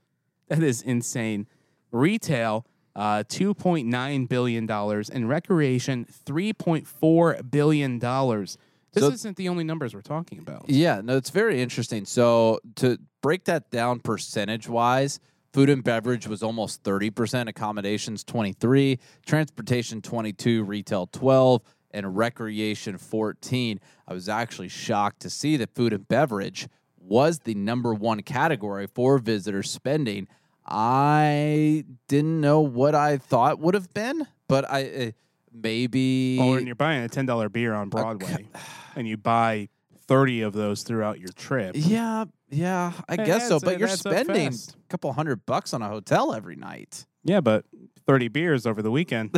That 0.47 0.61
is 0.63 0.81
insane. 0.81 1.47
Retail, 1.91 2.65
uh, 2.95 3.23
two 3.27 3.53
point 3.53 3.87
nine 3.87 4.25
billion 4.25 4.65
dollars, 4.65 5.09
and 5.09 5.27
recreation, 5.29 6.05
three 6.05 6.53
point 6.53 6.87
four 6.87 7.37
billion 7.43 7.99
dollars. 7.99 8.57
This 8.93 9.03
So- 9.03 9.11
isn't 9.11 9.37
the 9.37 9.47
only 9.49 9.63
numbers 9.63 9.93
we're 9.93 10.01
talking 10.01 10.39
about. 10.39 10.65
Yeah, 10.69 11.01
no, 11.01 11.15
it's 11.15 11.29
very 11.29 11.61
interesting. 11.61 12.05
So 12.05 12.59
to 12.75 12.97
break 13.21 13.45
that 13.45 13.71
down 13.71 13.99
percentage 14.01 14.67
wise, 14.67 15.19
food 15.53 15.69
and 15.69 15.81
beverage 15.83 16.27
was 16.27 16.43
almost 16.43 16.83
30%, 16.83 17.47
accommodations 17.47 18.23
23, 18.25 18.99
transportation 19.25 20.01
22, 20.01 20.63
retail 20.63 21.07
12, 21.07 21.61
and 21.91 22.17
recreation 22.17 22.97
14. 22.97 23.79
I 24.07 24.13
was 24.13 24.27
actually 24.27 24.67
shocked 24.69 25.21
to 25.21 25.29
see 25.29 25.55
that 25.57 25.73
food 25.73 25.93
and 25.93 26.05
beverage 26.07 26.67
was 26.99 27.39
the 27.39 27.53
number 27.55 27.93
one 27.93 28.21
category 28.23 28.87
for 28.87 29.17
visitor 29.19 29.63
spending. 29.63 30.27
I 30.65 31.85
didn't 32.07 32.39
know 32.41 32.61
what 32.61 32.95
I 32.95 33.17
thought 33.17 33.59
would 33.59 33.73
have 33.73 33.93
been, 33.93 34.27
but 34.47 34.69
I 34.69 34.83
uh, 34.89 35.11
maybe 35.51 36.37
Well, 36.39 36.51
when 36.51 36.65
you're 36.65 36.75
buying 36.75 37.03
a 37.03 37.09
ten 37.09 37.25
dollar 37.25 37.49
beer 37.49 37.73
on 37.73 37.89
Broadway, 37.89 38.47
and 38.95 39.07
you 39.07 39.17
buy 39.17 39.69
thirty 40.07 40.41
of 40.41 40.53
those 40.53 40.83
throughout 40.83 41.19
your 41.19 41.29
trip, 41.29 41.73
Yeah, 41.75 42.25
yeah, 42.49 42.93
I 43.09 43.15
guess 43.17 43.47
so. 43.47 43.59
But 43.59 43.79
you're 43.79 43.87
spending 43.87 44.53
a 44.53 44.89
couple 44.89 45.11
hundred 45.13 45.45
bucks 45.45 45.73
on 45.73 45.81
a 45.81 45.87
hotel 45.87 46.33
every 46.33 46.55
night. 46.55 47.05
yeah, 47.23 47.41
but 47.41 47.65
thirty 48.05 48.27
beers 48.27 48.65
over 48.65 48.81
the 48.81 48.91
weekend, 48.91 49.35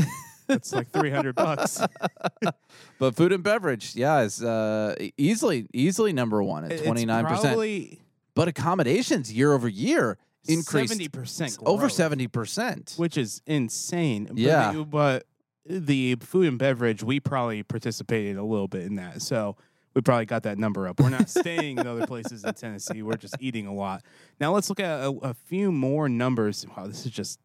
it's 0.49 0.73
like 0.73 0.89
three 0.91 1.12
hundred 1.12 1.36
bucks. 1.36 1.81
But 2.99 3.15
food 3.15 3.33
and 3.33 3.43
beverage, 3.43 3.95
yeah, 3.95 4.21
is 4.21 4.41
uh, 4.41 4.95
easily 5.17 5.67
easily 5.73 6.13
number 6.13 6.41
one 6.41 6.63
at 6.65 6.83
twenty 6.83 7.05
nine 7.05 7.25
percent. 7.25 7.43
Probably 7.43 8.01
But 8.36 8.47
accommodations 8.47 9.31
year 9.33 9.51
over 9.53 9.67
year 9.67 10.17
increased 10.47 10.89
seventy 10.89 11.08
percent 11.10 11.58
over 11.65 11.89
seventy 11.89 12.27
percent. 12.27 12.93
which 12.97 13.17
is 13.17 13.41
insane. 13.45 14.25
But 14.25 14.38
Yeah. 14.38 14.71
the- 14.73 14.84
but 14.86 15.25
the 15.65 16.15
food 16.15 16.47
and 16.47 16.60
beverage, 16.60 17.03
we 17.03 17.19
probably 17.19 17.63
participated 17.63 18.36
a 18.38 18.43
little 18.43 18.67
bit 18.67 18.84
in 18.84 18.95
that, 18.95 19.21
so. 19.21 19.56
We 19.95 20.01
probably 20.01 20.25
got 20.25 20.41
that 20.41 20.58
number 20.58 20.88
up. 20.88 20.99
We're 20.99 21.10
not 21.12 21.29
staying 21.41 21.77
in 21.77 21.86
other 21.86 22.08
places 22.08 22.43
in 22.43 22.51
Tennessee. 22.56 23.03
We're 23.03 23.15
just 23.15 23.36
eating 23.39 23.67
a 23.67 23.73
lot. 23.75 24.01
Now 24.39 24.51
let's 24.51 24.67
look 24.67 24.79
at 24.79 25.01
a, 25.06 25.10
a 25.21 25.34
few 25.36 25.71
more 25.71 26.10
numbers. 26.10 26.65
Wow, 26.75 26.88
this 26.88 27.06
is 27.06 27.12
just 27.12 27.39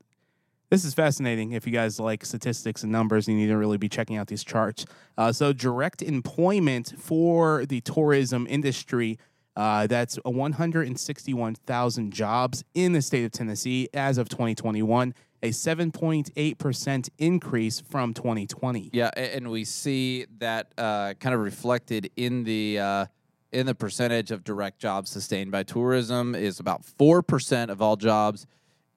this 0.71 0.83
is 0.83 0.95
fascinating. 0.95 1.53
If 1.53 1.67
you 1.67 1.75
guys 1.75 2.01
like 2.01 2.25
statistics 2.25 2.83
and 2.83 2.91
numbers, 2.91 3.29
you 3.29 3.35
need 3.35 3.49
to 3.49 3.57
really 3.59 3.77
be 3.77 3.91
checking 3.91 4.17
out 4.17 4.29
these 4.29 4.43
charts. 4.45 4.87
Uh, 5.19 5.31
so, 5.31 5.53
direct 5.53 6.01
employment 6.01 6.95
for 6.99 7.67
the 7.67 7.83
tourism 7.83 8.47
industry. 8.49 9.19
Uh, 9.59 9.88
that's 9.88 10.14
161,000 10.23 12.12
jobs 12.12 12.62
in 12.75 12.92
the 12.92 13.03
state 13.03 13.25
of 13.25 13.33
Tennessee 13.33 13.88
as 13.92 14.16
of 14.16 14.29
2021, 14.29 15.12
a 15.42 15.51
7.8% 15.51 17.09
increase 17.18 17.81
from 17.81 18.14
2020. 18.14 18.90
Yeah, 18.92 19.11
and 19.16 19.51
we 19.51 19.64
see 19.64 20.27
that 20.38 20.73
uh, 20.79 21.14
kind 21.14 21.35
of 21.35 21.40
reflected 21.40 22.09
in 22.16 22.44
the 22.44 22.79
uh, 22.79 23.07
in 23.51 23.66
the 23.66 23.75
percentage 23.75 24.31
of 24.31 24.44
direct 24.44 24.79
jobs 24.79 25.11
sustained 25.11 25.51
by 25.51 25.64
tourism 25.64 26.37
is 26.37 26.61
about 26.61 26.85
four 26.85 27.21
percent 27.21 27.73
of 27.73 27.83
all 27.83 27.97
jobs 27.97 28.47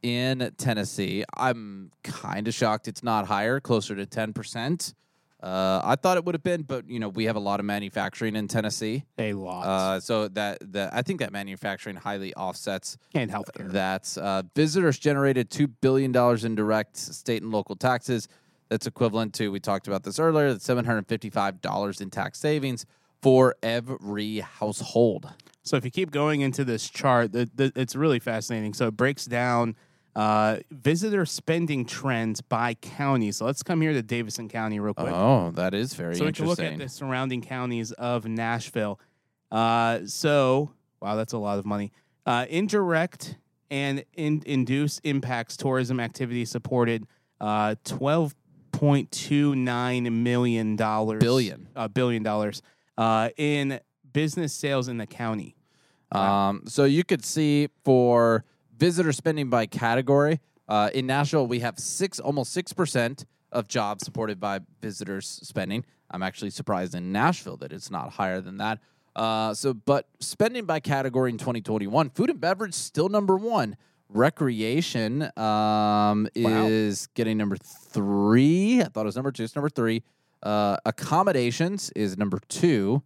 in 0.04 0.52
Tennessee. 0.58 1.24
I'm 1.36 1.90
kind 2.04 2.48
of 2.48 2.54
shocked 2.54 2.88
it's 2.88 3.02
not 3.02 3.26
higher, 3.26 3.60
closer 3.60 3.96
to 3.96 4.06
ten 4.06 4.32
percent. 4.32 4.94
Uh, 5.42 5.82
I 5.84 5.96
thought 5.96 6.18
it 6.18 6.26
would 6.26 6.36
have 6.36 6.44
been, 6.44 6.62
but 6.62 6.88
you 6.90 7.00
know 7.00 7.10
we 7.10 7.26
have 7.26 7.36
a 7.36 7.40
lot 7.40 7.60
of 7.60 7.66
manufacturing 7.66 8.36
in 8.36 8.48
Tennessee, 8.48 9.06
A 9.18 9.34
lot. 9.34 9.66
uh, 9.66 10.00
so 10.00 10.28
that 10.28 10.60
that 10.74 10.94
I 10.94 11.02
think 11.02 11.20
that 11.20 11.32
manufacturing 11.32 11.96
highly 11.96 12.34
offsets 12.36 12.98
and 13.16 13.32
healthcare. 13.32 13.72
that 13.72 14.16
uh, 14.18 14.44
visitors 14.56 15.00
generated 15.00 15.50
$2 15.50 15.68
billion 15.82 16.16
in 16.46 16.56
direct 16.56 16.96
state 16.98 17.42
and 17.42 17.52
local 17.52 17.76
taxes. 17.76 18.28
That's 18.70 18.88
equivalent 18.88 19.34
to, 19.34 19.52
we 19.52 19.60
talked 19.60 19.88
about 19.88 20.04
this 20.04 20.18
earlier, 20.20 20.54
that's 20.54 20.66
$755 20.66 22.02
in 22.02 22.10
tax 22.10 22.40
savings 22.40 22.86
for 23.22 23.56
every 23.62 24.40
household. 24.40 25.30
So 25.64 25.76
if 25.78 25.86
you 25.86 25.92
keep 25.92 26.12
going 26.12 26.42
into 26.42 26.64
this 26.64 26.90
chart, 26.90 27.34
the, 27.34 27.50
the, 27.54 27.72
it's 27.76 27.96
really 27.96 28.20
fascinating. 28.20 28.74
So 28.74 28.88
it 28.88 28.98
breaks 28.98 29.26
down 29.26 29.76
uh, 30.16 30.58
visitor 30.70 31.26
spending 31.26 31.86
trends 31.86 32.42
by 32.42 32.74
county. 32.76 33.32
So 33.32 33.46
let's 33.46 33.64
come 33.64 33.82
here 33.82 33.94
to 33.94 34.02
Davidson 34.02 34.50
County 34.50 34.80
real 34.80 34.94
quick. 34.94 35.14
Oh, 35.14 35.52
that 35.56 35.74
is 35.74 35.94
very 35.94 36.16
interesting. 36.16 36.34
so 36.34 36.52
we 36.52 36.56
can 36.56 36.66
look 36.66 36.74
at 36.74 36.78
the 36.80 36.90
surrounding 36.90 37.42
counties 37.42 37.92
of 37.94 38.26
Nashville. 38.26 39.00
Uh, 39.52 40.00
so 40.06 40.72
wow, 41.02 41.16
that's 41.16 41.34
a 41.34 41.38
lot 41.38 41.60
of 41.60 41.66
money. 41.66 41.92
Uh, 42.26 42.46
indirect 42.50 43.38
and 43.70 44.04
in, 44.16 44.44
induced 44.46 45.02
impacts 45.04 45.56
tourism 45.58 46.00
activity 46.00 46.46
supported 46.46 47.08
uh, 47.40 47.76
twelve 47.84 48.36
point 48.72 49.12
two 49.12 49.56
nine 49.56 50.24
million 50.24 50.76
dollars 50.76 51.20
Billion. 51.20 51.68
uh, 51.76 51.88
billion 51.88 52.24
dollars 52.24 52.62
uh, 52.98 53.30
in 53.38 53.80
business 54.14 54.54
sales 54.54 54.88
in 54.88 54.98
the 54.98 55.08
county. 55.08 55.56
Um, 56.12 56.64
so 56.68 56.84
you 56.84 57.06
could 57.06 57.24
see 57.24 57.70
for 57.86 58.44
visitor 58.82 59.12
spending 59.12 59.48
by 59.48 59.68
category 59.68 60.40
uh, 60.68 60.90
in 60.96 61.06
Nashville, 61.06 61.46
we 61.46 61.60
have 61.60 61.78
six, 61.78 62.20
almost 62.20 62.52
six 62.52 62.74
percent 62.74 63.26
of 63.52 63.68
jobs 63.68 64.04
supported 64.04 64.40
by 64.40 64.60
visitors 64.82 65.28
spending. 65.44 65.86
I'm 66.10 66.24
actually 66.24 66.50
surprised 66.50 66.96
in 66.96 67.12
Nashville 67.12 67.58
that 67.58 67.72
it's 67.72 67.92
not 67.92 68.14
higher 68.14 68.42
than 68.42 68.58
that. 68.58 68.80
Uh, 69.16 69.54
so, 69.54 69.76
but 69.76 70.08
spending 70.20 70.66
by 70.66 70.80
category 70.80 71.30
in 71.30 71.38
2021, 71.38 72.10
food 72.10 72.32
and 72.32 72.42
beverage 72.42 72.74
still 72.74 73.08
number 73.08 73.38
one. 73.38 73.78
Recreation 74.10 75.30
um, 75.38 76.28
is 76.34 77.06
getting 77.14 77.38
number 77.38 77.58
three. 77.58 78.82
I 78.82 78.86
thought 78.86 79.02
it 79.02 79.06
was 79.06 79.16
number 79.16 79.32
two. 79.32 79.44
It's 79.44 79.56
number 79.56 79.70
three. 79.70 80.02
Uh, 80.42 80.78
accommodations 80.88 81.92
is 81.96 82.18
number 82.18 82.40
two. 82.50 83.04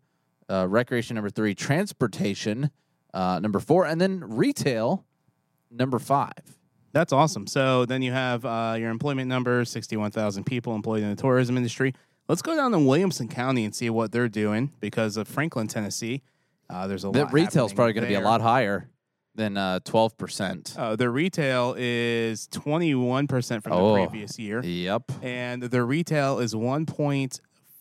Uh, 0.49 0.67
recreation 0.69 1.15
number 1.15 1.29
three. 1.29 1.53
Transportation 1.53 2.71
uh, 3.13 3.39
number 3.39 3.59
four, 3.59 3.85
and 3.85 3.99
then 3.99 4.21
retail 4.21 5.05
number 5.77 5.99
five. 5.99 6.33
That's 6.93 7.11
awesome. 7.11 7.45
So 7.47 7.85
then 7.85 8.01
you 8.01 8.11
have 8.13 8.45
uh, 8.45 8.75
your 8.79 8.89
employment 8.89 9.27
number, 9.27 9.65
61,000 9.65 10.45
people 10.45 10.75
employed 10.75 11.03
in 11.03 11.09
the 11.09 11.15
tourism 11.15 11.57
industry. 11.57 11.93
Let's 12.29 12.41
go 12.41 12.55
down 12.55 12.71
to 12.71 12.79
Williamson 12.79 13.27
County 13.27 13.65
and 13.65 13.75
see 13.75 13.89
what 13.89 14.11
they're 14.11 14.29
doing 14.29 14.71
because 14.79 15.17
of 15.17 15.27
Franklin, 15.27 15.67
Tennessee. 15.67 16.23
Uh, 16.69 16.87
there's 16.87 17.03
a 17.03 17.09
That 17.11 17.25
lot. 17.25 17.33
retail's 17.33 17.71
happening 17.71 17.75
probably 17.75 17.93
going 17.93 18.03
to 18.05 18.09
be 18.09 18.15
a 18.15 18.21
lot 18.21 18.41
higher 18.41 18.89
than 19.35 19.57
uh, 19.57 19.79
twelve 19.83 20.17
percent. 20.17 20.73
Uh, 20.77 20.95
the 20.95 21.09
retail 21.09 21.75
is 21.77 22.47
21% 22.47 23.61
from 23.61 23.73
Oh. 23.73 23.93
the 23.95 24.07
previous 24.07 24.39
year, 24.39 24.63
Yep. 24.63 25.11
and 25.21 25.61
the 25.61 25.83
retail 25.83 26.39
is 26.39 26.55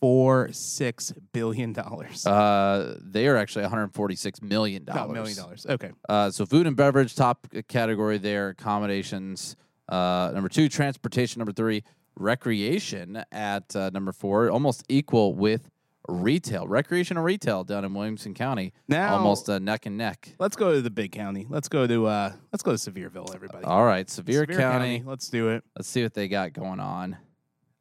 1.46 0.04 1.12
billion 1.32 1.72
dollars. 1.72 2.26
Uh, 2.26 2.98
they 3.00 3.26
are 3.26 3.36
actually 3.36 3.62
146 3.62 4.42
million 4.42 4.84
dollars. 4.84 5.12
million 5.12 5.36
dollars. 5.36 5.66
Okay. 5.68 5.90
Uh, 6.08 6.30
so 6.30 6.46
food 6.46 6.66
and 6.66 6.76
beverage 6.76 7.14
top 7.14 7.46
category 7.68 8.18
there. 8.18 8.50
Accommodations 8.50 9.56
uh, 9.88 10.30
number 10.34 10.48
two. 10.48 10.68
Transportation 10.68 11.40
number 11.40 11.52
three. 11.52 11.82
Recreation 12.16 13.24
at 13.32 13.74
uh, 13.74 13.90
number 13.92 14.12
four. 14.12 14.50
Almost 14.50 14.84
equal 14.88 15.34
with 15.34 15.68
retail. 16.08 16.68
Recreation 16.68 17.16
and 17.16 17.24
retail 17.24 17.64
down 17.64 17.84
in 17.84 17.94
Williamson 17.94 18.34
County. 18.34 18.72
Now 18.88 19.16
almost 19.16 19.48
uh, 19.48 19.58
neck 19.58 19.86
and 19.86 19.96
neck. 19.96 20.34
let's 20.38 20.54
go 20.54 20.72
to 20.74 20.82
the 20.82 20.90
big 20.90 21.12
county. 21.12 21.46
Let's 21.48 21.68
go 21.68 21.86
to 21.86 22.06
uh 22.06 22.32
let's 22.52 22.62
go 22.62 22.76
to 22.76 22.90
Sevierville, 22.90 23.34
everybody. 23.34 23.64
All 23.64 23.84
right, 23.84 24.08
Sevier 24.08 24.46
County. 24.46 25.02
Let's 25.04 25.28
do 25.28 25.48
it. 25.48 25.64
Let's 25.76 25.88
see 25.88 26.02
what 26.02 26.14
they 26.14 26.28
got 26.28 26.52
going 26.52 26.78
on. 26.80 27.16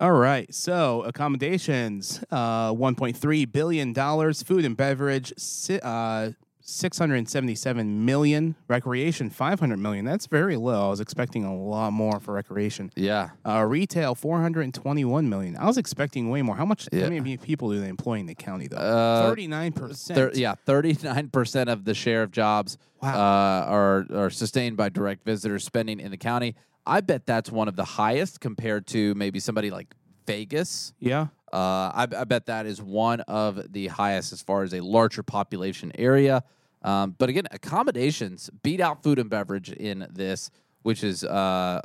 All 0.03 0.11
right. 0.11 0.53
So 0.53 1.03
accommodations, 1.03 2.21
uh, 2.29 2.73
one 2.73 2.93
point 2.93 3.15
three 3.15 3.45
billion 3.45 3.93
dollars. 3.93 4.43
Food 4.43 4.65
and 4.65 4.75
beverage, 4.75 5.31
si- 5.37 5.79
uh, 5.81 6.31
six 6.59 6.97
hundred 6.97 7.15
and 7.15 7.29
seventy-seven 7.29 8.03
million. 8.03 8.55
Recreation, 8.67 9.29
five 9.29 9.61
hundred 9.61 9.79
million. 9.79 10.03
That's 10.03 10.27
very 10.27 10.57
low. 10.57 10.87
I 10.87 10.89
was 10.89 10.99
expecting 10.99 11.45
a 11.45 11.55
lot 11.55 11.93
more 11.93 12.19
for 12.19 12.33
recreation. 12.33 12.91
Yeah. 12.97 13.29
Uh, 13.45 13.63
retail, 13.65 14.13
four 14.13 14.41
hundred 14.41 14.63
and 14.63 14.73
twenty-one 14.73 15.29
million. 15.29 15.55
I 15.55 15.67
was 15.67 15.77
expecting 15.77 16.29
way 16.29 16.41
more. 16.41 16.57
How 16.57 16.65
much? 16.65 16.89
Yeah. 16.91 17.03
How 17.05 17.09
many 17.09 17.37
people 17.37 17.69
do 17.71 17.79
they 17.79 17.87
employ 17.87 18.15
in 18.15 18.25
the 18.25 18.35
county 18.35 18.67
though? 18.67 18.75
Uh, 18.75 19.29
Thirty-nine 19.29 19.71
percent. 19.71 20.35
Yeah, 20.35 20.55
thirty-nine 20.65 21.29
percent 21.29 21.69
of 21.69 21.85
the 21.85 21.93
share 21.93 22.23
of 22.23 22.31
jobs 22.31 22.77
Wow. 23.01 23.13
uh, 23.15 23.65
are 23.71 24.05
are 24.13 24.29
sustained 24.29 24.75
by 24.75 24.89
direct 24.89 25.23
visitor 25.23 25.59
spending 25.59 26.01
in 26.01 26.11
the 26.11 26.17
county. 26.17 26.55
I 26.85 27.01
bet 27.01 27.25
that's 27.25 27.51
one 27.51 27.67
of 27.67 27.75
the 27.75 27.85
highest 27.85 28.39
compared 28.39 28.87
to 28.87 29.15
maybe 29.15 29.39
somebody 29.39 29.71
like 29.71 29.93
Vegas. 30.25 30.93
Yeah. 30.99 31.27
Uh, 31.51 31.91
I, 31.93 32.07
I 32.17 32.23
bet 32.23 32.47
that 32.47 32.65
is 32.65 32.81
one 32.81 33.21
of 33.21 33.71
the 33.71 33.87
highest 33.87 34.33
as 34.33 34.41
far 34.41 34.63
as 34.63 34.73
a 34.73 34.81
larger 34.81 35.23
population 35.23 35.91
area. 35.95 36.43
Um, 36.81 37.15
but 37.17 37.29
again, 37.29 37.47
accommodations 37.51 38.49
beat 38.63 38.81
out 38.81 39.03
food 39.03 39.19
and 39.19 39.29
beverage 39.29 39.71
in 39.71 40.07
this, 40.11 40.49
which 40.81 41.03
is 41.03 41.23
uh, 41.23 41.81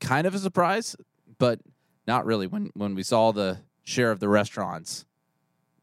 kind 0.00 0.26
of 0.26 0.34
a 0.34 0.38
surprise, 0.38 0.96
but 1.38 1.60
not 2.06 2.26
really 2.26 2.46
when 2.46 2.70
when 2.74 2.94
we 2.94 3.02
saw 3.02 3.32
the 3.32 3.58
share 3.84 4.10
of 4.10 4.20
the 4.20 4.28
restaurants 4.28 5.04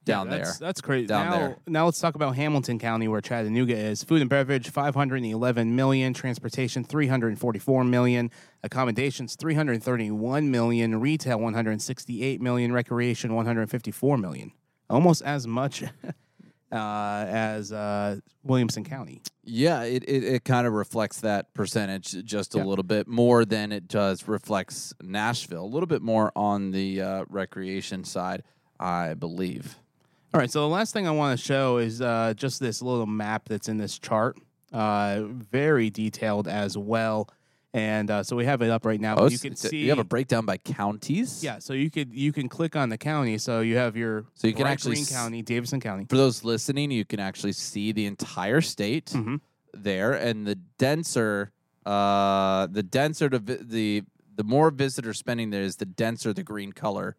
down 0.04 0.30
Yeah, 0.32 0.38
that's, 0.38 0.58
there. 0.58 0.68
That's 0.68 0.82
crazy. 0.82 1.08
Down 1.08 1.26
now, 1.30 1.38
there. 1.38 1.58
now 1.68 1.86
let's 1.86 2.00
talk 2.00 2.16
about 2.16 2.36
Hamilton 2.36 2.80
County, 2.80 3.08
where 3.08 3.22
Chattanooga 3.22 3.76
is. 3.78 4.04
Food 4.04 4.22
and 4.22 4.30
beverage, 4.30 4.70
511 4.70 5.76
million. 5.76 6.14
Transportation, 6.14 6.84
344 6.84 7.84
million. 7.84 8.32
Accommodations, 8.64 9.36
331 9.36 10.50
million. 10.52 11.00
Retail, 11.00 11.40
168 11.40 12.42
million. 12.42 12.72
Recreation, 12.74 13.34
154 13.36 14.18
million. 14.18 14.52
Almost 14.90 15.22
as 15.22 15.48
much 15.48 15.84
uh, 16.72 16.76
as 16.76 17.72
uh, 17.72 18.18
Williamson 18.44 18.84
County. 18.84 19.22
Yeah, 19.44 19.84
it, 19.84 20.04
it, 20.04 20.24
it 20.24 20.44
kind 20.46 20.68
of 20.68 20.74
reflects 20.74 21.22
that 21.22 21.54
percentage 21.54 22.24
just 22.26 22.54
a 22.56 22.60
Yeah. 22.60 22.66
little 22.66 22.84
bit 22.84 23.08
more 23.08 23.44
than 23.46 23.72
it 23.72 23.88
does 23.88 24.28
reflects 24.28 24.94
Nashville. 25.02 25.64
A 25.64 25.66
little 25.66 25.88
bit 25.88 26.02
more 26.02 26.32
on 26.36 26.72
the 26.72 27.02
uh, 27.02 27.26
recreation 27.30 28.04
side, 28.04 28.44
I 28.80 29.16
believe. 29.16 29.78
All 30.34 30.40
right, 30.40 30.50
so 30.50 30.62
the 30.62 30.68
last 30.70 30.94
thing 30.94 31.08
I 31.08 31.12
want 31.12 31.38
to 31.38 31.46
show 31.46 31.78
is 31.78 32.02
uh, 32.02 32.34
just 32.38 32.62
this 32.62 32.82
little 32.82 33.06
map 33.06 33.50
that's 33.50 33.68
in 33.68 33.78
this 33.78 34.00
chart. 34.00 34.38
Uh, 34.72 35.24
very 35.26 35.90
detailed 35.90 36.48
as 36.48 36.78
well. 36.78 37.28
And 37.74 38.10
uh, 38.10 38.24
so 38.24 38.38
we 38.38 38.46
have 38.46 38.62
it 38.62 38.70
up 38.70 38.86
right 38.86 39.00
now. 39.00 39.16
Oh, 39.18 39.28
you 39.28 39.38
can 39.40 39.56
see 39.58 39.80
you 39.80 39.90
have 39.90 40.00
a 40.00 40.06
breakdown 40.06 40.46
by 40.46 40.58
counties. 40.58 41.44
Yeah, 41.44 41.60
so 41.60 41.74
you 41.74 41.90
could 41.90 42.14
you 42.14 42.32
can 42.32 42.48
click 42.50 42.76
on 42.78 42.88
the 42.90 42.98
county. 42.98 43.38
So 43.38 43.60
you 43.62 43.76
have 43.78 43.96
your 43.98 44.26
So 44.36 44.48
you 44.48 44.54
can 44.54 44.64
bright 44.64 44.72
actually 44.72 44.96
Green 44.96 45.06
County, 45.06 45.42
Davidson 45.42 45.80
County. 45.82 46.06
For 46.10 46.18
those 46.18 46.44
listening, 46.46 46.92
you 46.92 47.04
can 47.06 47.20
actually 47.22 47.54
see 47.54 47.92
the 47.94 48.06
entire 48.06 48.60
state 48.62 49.08
Mhm. 49.08 49.40
there, 49.74 50.12
and 50.14 50.46
the 50.46 50.56
denser, 50.56 51.52
uh, 51.86 52.68
the 52.68 52.84
denser 52.84 53.30
the 53.30 53.40
the 53.40 54.04
the 54.36 54.44
more 54.44 54.70
visitor 54.70 55.14
spending 55.14 55.50
there 55.50 55.64
is, 55.64 55.78
the 55.78 55.86
denser 55.86 56.34
the 56.34 56.44
green 56.44 56.72
color 56.74 57.16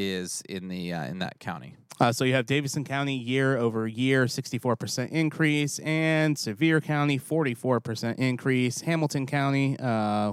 is 0.00 0.42
in 0.48 0.68
the 0.68 0.92
uh, 0.92 1.04
in 1.04 1.18
that 1.18 1.38
county. 1.38 1.76
Uh, 2.00 2.10
so 2.10 2.24
you 2.24 2.32
have 2.32 2.46
Davidson 2.46 2.82
County 2.82 3.14
year 3.14 3.58
over 3.58 3.86
year, 3.86 4.26
sixty 4.26 4.58
four 4.58 4.74
percent 4.74 5.12
increase, 5.12 5.78
and 5.80 6.38
Sevier 6.38 6.80
County, 6.80 7.18
forty 7.18 7.54
four 7.54 7.78
percent 7.78 8.18
increase. 8.18 8.80
Hamilton 8.80 9.26
County, 9.26 9.76
uh, 9.78 10.32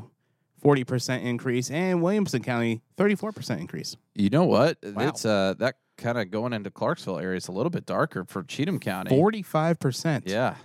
forty 0.62 0.86
percent 0.86 1.26
increase, 1.26 1.70
and 1.70 2.02
Williamson 2.02 2.42
County, 2.42 2.82
thirty 2.96 3.16
four 3.16 3.34
percent 3.34 3.60
increase. 3.60 3.98
You 4.16 4.30
know 4.30 4.46
what? 4.46 4.78
Wow. 4.82 5.10
It's 5.10 5.26
uh 5.26 5.56
that 5.60 5.76
kind 5.98 6.18
of 6.18 6.32
going 6.32 6.54
into 6.54 6.72
Clarksville 6.72 7.20
area 7.20 7.38
is 7.38 7.50
a 7.50 7.52
little 7.52 7.70
bit 7.70 7.86
darker 7.86 8.24
for 8.24 8.44
Cheatham 8.44 8.80
County. 8.80 9.10
Forty 9.10 9.42
five 9.42 9.78
percent. 9.78 10.26
Yeah. 10.26 10.56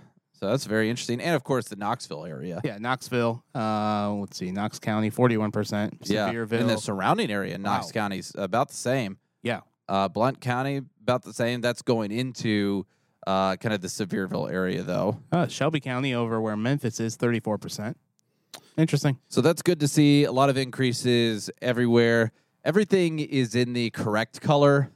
So 0.43 0.49
that's 0.49 0.65
very 0.65 0.89
interesting. 0.89 1.21
And 1.21 1.35
of 1.37 1.45
course 1.45 1.69
the 1.69 1.77
Knoxville 1.77 2.25
area. 2.25 2.59
Yeah, 2.65 2.77
Knoxville. 2.77 3.45
Uh, 3.55 4.11
let's 4.15 4.35
see, 4.35 4.51
Knox 4.51 4.77
County, 4.77 5.09
forty-one 5.09 5.51
percent. 5.51 5.99
Yeah. 6.03 6.27
Sevierville. 6.29 6.59
And 6.59 6.69
the 6.69 6.75
surrounding 6.75 7.31
area, 7.31 7.57
Knox 7.57 7.85
Wow. 7.85 7.91
County's 7.93 8.33
about 8.37 8.67
the 8.67 8.75
same. 8.75 9.19
yeah, 9.41 9.61
Uh, 9.87 10.09
Blount 10.09 10.41
County, 10.41 10.81
about 11.01 11.23
the 11.23 11.31
same. 11.31 11.61
That's 11.61 11.81
going 11.81 12.11
into 12.11 12.85
uh, 13.25 13.55
kind 13.55 13.73
of 13.73 13.79
the 13.79 13.87
Sevierville 13.87 14.51
area, 14.51 14.83
though. 14.83 15.17
uh, 15.31 15.47
Shelby 15.47 15.79
County 15.79 16.13
over 16.13 16.41
where 16.41 16.57
Memphis 16.57 16.99
is, 16.99 17.15
thirty-four 17.15 17.57
percent. 17.57 17.95
Interesting. 18.75 19.17
So 19.29 19.39
that's 19.39 19.61
good 19.61 19.79
to 19.79 19.87
see. 19.87 20.25
A 20.25 20.31
lot 20.33 20.49
of 20.49 20.57
increases 20.57 21.49
everywhere. 21.61 22.33
Everything 22.65 23.19
is 23.19 23.55
in 23.55 23.71
the 23.71 23.91
correct 23.91 24.41
color, 24.41 24.91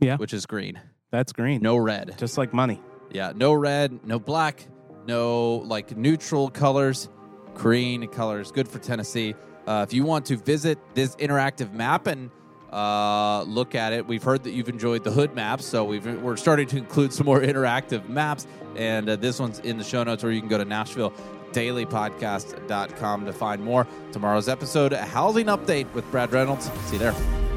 Yeah. 0.00 0.16
which 0.16 0.34
is 0.34 0.44
green. 0.44 0.80
That's 1.12 1.32
green. 1.32 1.62
No 1.62 1.76
red. 1.76 2.16
just 2.18 2.36
like 2.36 2.52
money. 2.52 2.80
Yeah, 3.12 3.32
no 3.36 3.52
red, 3.54 4.04
no 4.04 4.18
black, 4.18 4.66
no 5.08 5.56
like 5.66 5.96
neutral 5.96 6.50
colors, 6.50 7.08
green 7.54 8.06
colors. 8.06 8.52
Good 8.52 8.68
for 8.68 8.78
Tennessee. 8.78 9.34
Uh, 9.66 9.84
if 9.86 9.92
you 9.92 10.04
want 10.04 10.26
to 10.26 10.36
visit 10.36 10.78
this 10.94 11.16
interactive 11.16 11.72
map 11.72 12.06
and 12.06 12.30
uh, 12.72 13.42
look 13.42 13.74
at 13.74 13.92
it, 13.92 14.06
we've 14.06 14.22
heard 14.22 14.44
that 14.44 14.52
you've 14.52 14.68
enjoyed 14.68 15.02
the 15.02 15.10
hood 15.10 15.34
maps, 15.34 15.66
so 15.66 15.84
we've, 15.84 16.06
we're 16.22 16.36
starting 16.36 16.66
to 16.68 16.76
include 16.76 17.12
some 17.12 17.26
more 17.26 17.40
interactive 17.50 18.08
maps. 18.08 18.46
And 18.76 19.08
uh, 19.08 19.16
this 19.16 19.40
one's 19.40 19.58
in 19.60 19.78
the 19.78 19.84
show 19.84 20.04
notes, 20.04 20.22
or 20.22 20.30
you 20.30 20.40
can 20.40 20.48
go 20.48 20.58
to 20.58 20.64
Nashville 20.64 21.12
dailypodcast.com 21.52 23.24
to 23.24 23.32
find 23.32 23.62
more. 23.62 23.86
Tomorrow's 24.12 24.48
episode, 24.48 24.92
a 24.92 25.04
housing 25.04 25.46
update 25.46 25.92
with 25.94 26.08
Brad 26.10 26.30
Reynolds. 26.32 26.70
See 26.86 26.94
you 26.94 26.98
there. 26.98 27.47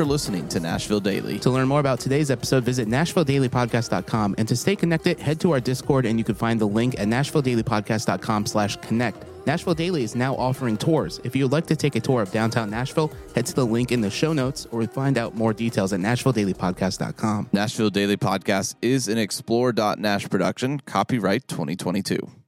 For 0.00 0.06
listening 0.06 0.48
to 0.48 0.58
Nashville 0.58 0.98
Daily. 0.98 1.38
To 1.40 1.50
learn 1.50 1.68
more 1.68 1.78
about 1.78 2.00
today's 2.00 2.30
episode, 2.30 2.64
visit 2.64 2.88
NashvilleDailyPodcast.com. 2.88 4.34
And 4.38 4.48
to 4.48 4.56
stay 4.56 4.74
connected, 4.74 5.20
head 5.20 5.38
to 5.40 5.52
our 5.52 5.60
Discord 5.60 6.06
and 6.06 6.18
you 6.18 6.24
can 6.24 6.34
find 6.34 6.58
the 6.58 6.66
link 6.66 6.98
at 6.98 7.06
NashvilleDailyPodcast.com 7.06 8.46
slash 8.46 8.76
connect. 8.76 9.26
Nashville 9.44 9.74
Daily 9.74 10.02
is 10.02 10.16
now 10.16 10.34
offering 10.36 10.78
tours. 10.78 11.20
If 11.22 11.36
you 11.36 11.44
would 11.44 11.52
like 11.52 11.66
to 11.66 11.76
take 11.76 11.96
a 11.96 12.00
tour 12.00 12.22
of 12.22 12.32
downtown 12.32 12.70
Nashville, 12.70 13.12
head 13.34 13.44
to 13.44 13.54
the 13.54 13.66
link 13.66 13.92
in 13.92 14.00
the 14.00 14.08
show 14.08 14.32
notes 14.32 14.66
or 14.70 14.86
find 14.86 15.18
out 15.18 15.34
more 15.34 15.52
details 15.52 15.92
at 15.92 16.00
NashvilleDailyPodcast.com. 16.00 17.50
Nashville 17.52 17.90
Daily 17.90 18.16
Podcast 18.16 18.76
is 18.80 19.06
an 19.06 19.18
Explore.Nash 19.18 20.30
production, 20.30 20.80
copyright 20.80 21.46
2022. 21.46 22.39